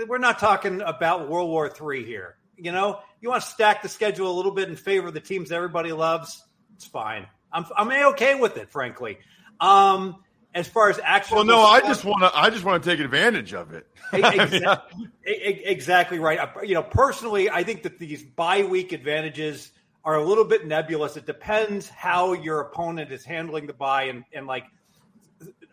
We're 0.08 0.18
not 0.18 0.38
talking 0.38 0.80
about 0.80 1.28
World 1.28 1.48
War 1.48 1.68
III 1.68 2.04
here. 2.04 2.36
You 2.56 2.72
know, 2.72 3.00
you 3.20 3.28
want 3.28 3.42
to 3.42 3.48
stack 3.48 3.82
the 3.82 3.88
schedule 3.88 4.30
a 4.30 4.36
little 4.36 4.52
bit 4.52 4.68
in 4.68 4.76
favor 4.76 5.08
of 5.08 5.14
the 5.14 5.20
teams 5.20 5.50
everybody 5.50 5.92
loves. 5.92 6.42
It's 6.74 6.86
fine. 6.86 7.26
I'm 7.52 7.64
I'm 7.76 7.90
okay 8.12 8.34
with 8.34 8.56
it, 8.56 8.70
frankly. 8.70 9.18
Um, 9.60 10.16
as 10.54 10.66
far 10.68 10.90
as 10.90 10.98
actual. 11.02 11.36
Well, 11.36 11.44
no, 11.44 11.60
I 11.60 11.80
just 11.80 12.04
want 12.04 12.22
to. 12.22 12.36
I 12.36 12.50
just 12.50 12.64
want 12.64 12.82
to 12.82 12.90
take 12.90 13.00
advantage 13.00 13.54
of 13.54 13.72
it. 13.72 13.86
exactly, 14.12 15.08
exactly 15.24 16.18
right. 16.18 16.40
You 16.64 16.74
know, 16.74 16.82
personally, 16.82 17.48
I 17.48 17.62
think 17.62 17.82
that 17.84 17.98
these 17.98 18.22
bye 18.22 18.64
week 18.64 18.92
advantages 18.92 19.70
are 20.04 20.16
a 20.16 20.24
little 20.24 20.44
bit 20.44 20.66
nebulous. 20.66 21.16
It 21.16 21.26
depends 21.26 21.88
how 21.88 22.32
your 22.32 22.60
opponent 22.60 23.12
is 23.12 23.24
handling 23.24 23.66
the 23.66 23.72
bye, 23.72 24.04
and 24.04 24.24
and 24.32 24.46
like 24.46 24.64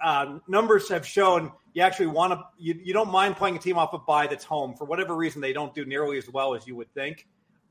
uh, 0.03 0.39
numbers 0.47 0.89
have 0.89 1.05
shown, 1.05 1.51
you 1.73 1.81
actually 1.81 2.07
want 2.07 2.33
to. 2.33 2.43
You, 2.59 2.79
you 2.83 2.93
don't 2.93 3.11
mind 3.11 3.35
playing 3.35 3.55
a 3.55 3.59
team 3.59 3.77
off 3.77 3.93
a 3.93 3.97
bye 3.97 4.27
that's 4.27 4.45
home 4.45 4.75
for 4.75 4.85
whatever 4.85 5.15
reason 5.15 5.41
they 5.41 5.53
don't 5.53 5.73
do 5.73 5.85
nearly 5.85 6.17
as 6.17 6.29
well 6.29 6.53
as 6.53 6.67
you 6.67 6.75
would 6.75 6.93
think. 6.93 7.27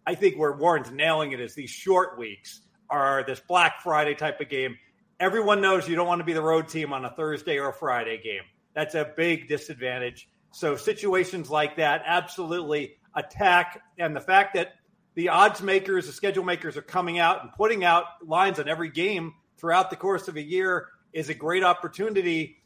I 0.07 0.15
think 0.15 0.37
where 0.37 0.53
Warren's 0.53 0.91
nailing 0.91 1.33
it 1.33 1.41
is 1.41 1.55
these 1.55 1.71
short 1.71 2.19
weeks 2.19 2.63
are 2.89 3.25
this 3.27 3.41
Black 3.41 3.81
Friday 3.81 4.15
type 4.15 4.41
of 4.41 4.49
game 4.49 4.77
everyone 5.19 5.61
knows 5.61 5.89
you 5.89 5.97
don't 5.97 6.07
want 6.07 6.21
to 6.21 6.25
be 6.25 6.33
the 6.33 6.43
road 6.43 6.69
team 6.69 6.93
on 6.93 7.05
a 7.05 7.11
Thursday 7.11 7.59
or 7.59 7.69
a 7.69 7.73
Friday 7.73 8.21
game. 8.23 8.43
That's 8.75 8.95
a 8.95 9.11
big 9.17 9.49
disadvantage. 9.49 10.29
So 10.53 10.77
situations 10.77 11.51
like 11.51 11.77
that 11.77 12.03
absolutely 12.05 12.97
attack. 13.15 13.83
And 13.99 14.15
the 14.15 14.21
fact 14.21 14.55
that 14.55 14.75
the 15.15 15.31
odds 15.31 15.63
makers, 15.63 16.07
the 16.07 16.13
schedule 16.13 16.45
makers 16.45 16.77
are 16.77 16.83
coming 16.83 17.19
out 17.19 17.43
and 17.43 17.53
putting 17.53 17.85
out 17.85 18.05
lines 18.25 18.59
on 18.59 18.69
every 18.69 18.91
game 18.91 19.35
throughout 19.57 19.91
the 19.91 19.97
course 19.97 20.29
of 20.29 20.37
a 20.37 20.43
year 20.43 20.89
is 21.13 21.31
a 21.31 21.35
great 21.35 21.65
opportunity 21.65 22.59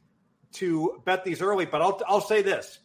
to 0.52 1.00
bet 1.04 1.24
these 1.24 1.40
early. 1.40 1.64
But 1.64 1.82
I'll, 1.82 2.00
I'll 2.06 2.20
say 2.20 2.42
this 2.42 2.80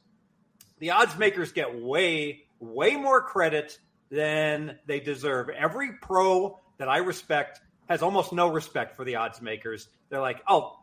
the 0.79 0.91
odds 0.91 1.17
makers 1.17 1.51
get 1.51 1.81
way, 1.81 2.43
way 2.59 2.95
more 2.95 3.21
credit 3.21 3.77
than 4.11 4.77
they 4.85 4.99
deserve. 4.99 5.49
Every 5.49 5.93
pro 6.01 6.59
that 6.77 6.87
I 6.89 6.97
respect 6.97 7.61
has 7.87 8.01
almost 8.01 8.33
no 8.33 8.47
respect 8.47 8.95
for 8.95 9.03
the 9.03 9.15
odds 9.15 9.41
makers. 9.41 9.87
They're 10.09 10.21
like, 10.21 10.41
oh, 10.47 10.79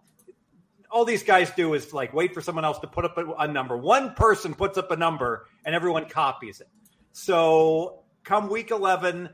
all 0.90 1.04
these 1.04 1.22
guys 1.22 1.50
do 1.52 1.74
is 1.74 1.92
like 1.92 2.12
wait 2.12 2.34
for 2.34 2.40
someone 2.40 2.64
else 2.64 2.78
to 2.80 2.86
put 2.86 3.04
up 3.04 3.16
a, 3.18 3.26
a 3.38 3.48
number. 3.48 3.76
One 3.76 4.14
person 4.14 4.54
puts 4.54 4.76
up 4.76 4.90
a 4.90 4.96
number 4.96 5.46
and 5.64 5.74
everyone 5.74 6.08
copies 6.08 6.60
it. 6.60 6.68
So 7.12 8.02
come 8.24 8.48
week 8.48 8.70
11, 8.70 9.28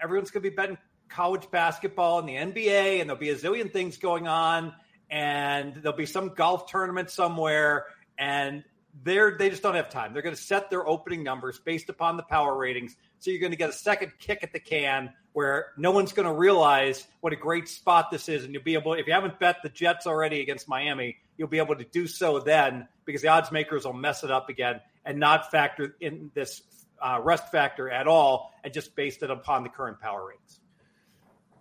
everyone's 0.00 0.30
going 0.30 0.42
to 0.42 0.50
be 0.50 0.54
betting 0.54 0.78
college 1.08 1.50
basketball 1.50 2.20
and 2.20 2.28
the 2.28 2.34
NBA, 2.34 3.00
and 3.00 3.08
there'll 3.08 3.20
be 3.20 3.30
a 3.30 3.36
zillion 3.36 3.72
things 3.72 3.98
going 3.98 4.28
on, 4.28 4.72
and 5.10 5.74
there'll 5.74 5.98
be 5.98 6.06
some 6.06 6.34
golf 6.34 6.70
tournament 6.70 7.10
somewhere, 7.10 7.86
and 8.16 8.64
they're 9.02 9.36
they 9.36 9.50
just 9.50 9.62
don't 9.62 9.74
have 9.74 9.90
time. 9.90 10.12
They're 10.12 10.22
going 10.22 10.34
to 10.34 10.40
set 10.40 10.70
their 10.70 10.86
opening 10.86 11.22
numbers 11.22 11.58
based 11.58 11.88
upon 11.88 12.16
the 12.16 12.22
power 12.22 12.56
ratings. 12.56 12.96
So 13.20 13.30
you're 13.30 13.40
going 13.40 13.52
to 13.52 13.58
get 13.58 13.68
a 13.68 13.74
second 13.74 14.12
kick 14.18 14.42
at 14.42 14.52
the 14.52 14.58
can 14.58 15.12
where 15.34 15.68
no 15.76 15.90
one's 15.90 16.12
going 16.12 16.26
to 16.26 16.32
realize 16.32 17.06
what 17.20 17.32
a 17.34 17.36
great 17.36 17.68
spot 17.68 18.10
this 18.10 18.28
is, 18.30 18.44
and 18.44 18.54
you'll 18.54 18.62
be 18.62 18.74
able. 18.74 18.94
If 18.94 19.06
you 19.06 19.12
haven't 19.12 19.38
bet 19.38 19.58
the 19.62 19.68
Jets 19.68 20.06
already 20.06 20.40
against 20.40 20.68
Miami, 20.68 21.18
you'll 21.36 21.48
be 21.48 21.58
able 21.58 21.76
to 21.76 21.84
do 21.84 22.06
so 22.06 22.40
then 22.40 22.88
because 23.04 23.22
the 23.22 23.28
odds 23.28 23.52
makers 23.52 23.84
will 23.84 23.92
mess 23.92 24.24
it 24.24 24.30
up 24.30 24.48
again 24.48 24.80
and 25.04 25.20
not 25.20 25.50
factor 25.50 25.94
in 26.00 26.30
this 26.34 26.62
uh, 27.00 27.20
rest 27.22 27.50
factor 27.52 27.90
at 27.90 28.06
all, 28.06 28.52
and 28.64 28.72
just 28.72 28.94
based 28.96 29.22
it 29.22 29.30
upon 29.30 29.62
the 29.62 29.68
current 29.68 30.00
power 30.00 30.26
ratings. 30.28 30.60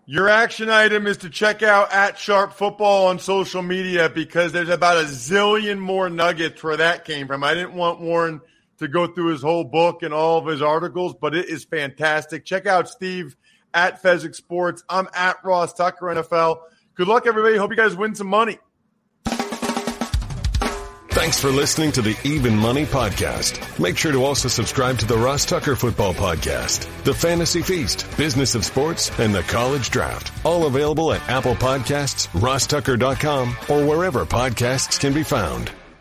Your 0.06 0.28
action 0.28 0.70
item 0.70 1.08
is 1.08 1.18
to 1.18 1.30
check 1.30 1.62
out 1.62 1.94
at 1.94 2.18
Sharp 2.18 2.54
Football 2.54 3.08
on 3.08 3.20
social 3.20 3.62
media 3.62 4.10
because 4.10 4.54
there's 4.54 4.70
about 4.70 4.98
a 4.98 5.08
zillion 5.08 5.78
more 5.78 6.10
nuggets 6.10 6.64
where 6.64 6.78
that 6.78 7.06
came 7.06 7.28
from. 7.28 7.44
I 7.44 7.54
didn't 7.54 7.74
want 7.74 8.00
Warren 8.00 8.42
to 8.80 8.88
go 8.88 9.08
through 9.08 9.28
his 9.32 9.42
whole 9.42 9.64
book 9.64 10.04
and 10.04 10.14
all 10.14 10.40
of 10.40 10.46
his 10.46 10.62
articles, 10.62 11.16
but 11.20 11.36
it 11.36 11.48
is 11.48 11.64
fantastic. 11.66 12.46
Check 12.46 12.66
out 12.66 12.90
Steve 12.90 13.36
at 13.74 14.02
Fezzik 14.02 14.36
Sports. 14.36 14.84
I'm 14.90 15.08
at 15.14 15.38
Ross 15.44 15.74
Tucker 15.74 16.08
NFL. 16.08 16.60
Good 16.96 17.08
luck, 17.08 17.28
everybody. 17.28 17.58
Hope 17.58 17.72
you 17.72 17.78
guys 17.78 17.96
win 17.96 18.16
some 18.16 18.28
money. 18.28 18.58
Thanks 21.12 21.42
for 21.42 21.50
listening 21.50 21.92
to 21.94 22.02
the 22.02 22.16
Even 22.24 22.56
Money 22.56 22.86
Podcast. 22.86 23.78
Make 23.78 23.98
sure 23.98 24.14
to 24.14 24.24
also 24.24 24.48
subscribe 24.48 25.00
to 25.00 25.06
the 25.06 25.18
Ross 25.18 25.44
Tucker 25.44 25.76
Football 25.76 26.14
Podcast, 26.14 26.88
the 27.04 27.14
Fantasy 27.14 27.62
Feast, 27.62 28.06
Business 28.16 28.56
of 28.56 28.64
Sports, 28.64 29.12
and 29.20 29.36
the 29.36 29.42
College 29.44 29.90
Draft. 29.90 30.32
All 30.46 30.66
available 30.66 31.12
at 31.12 31.28
Apple 31.28 31.56
Podcasts, 31.56 32.28
rosstucker.com, 32.40 33.50
or 33.68 33.86
wherever 33.86 34.26
podcasts 34.26 34.98
can 34.98 35.14
be 35.14 35.24
found. 35.24 35.72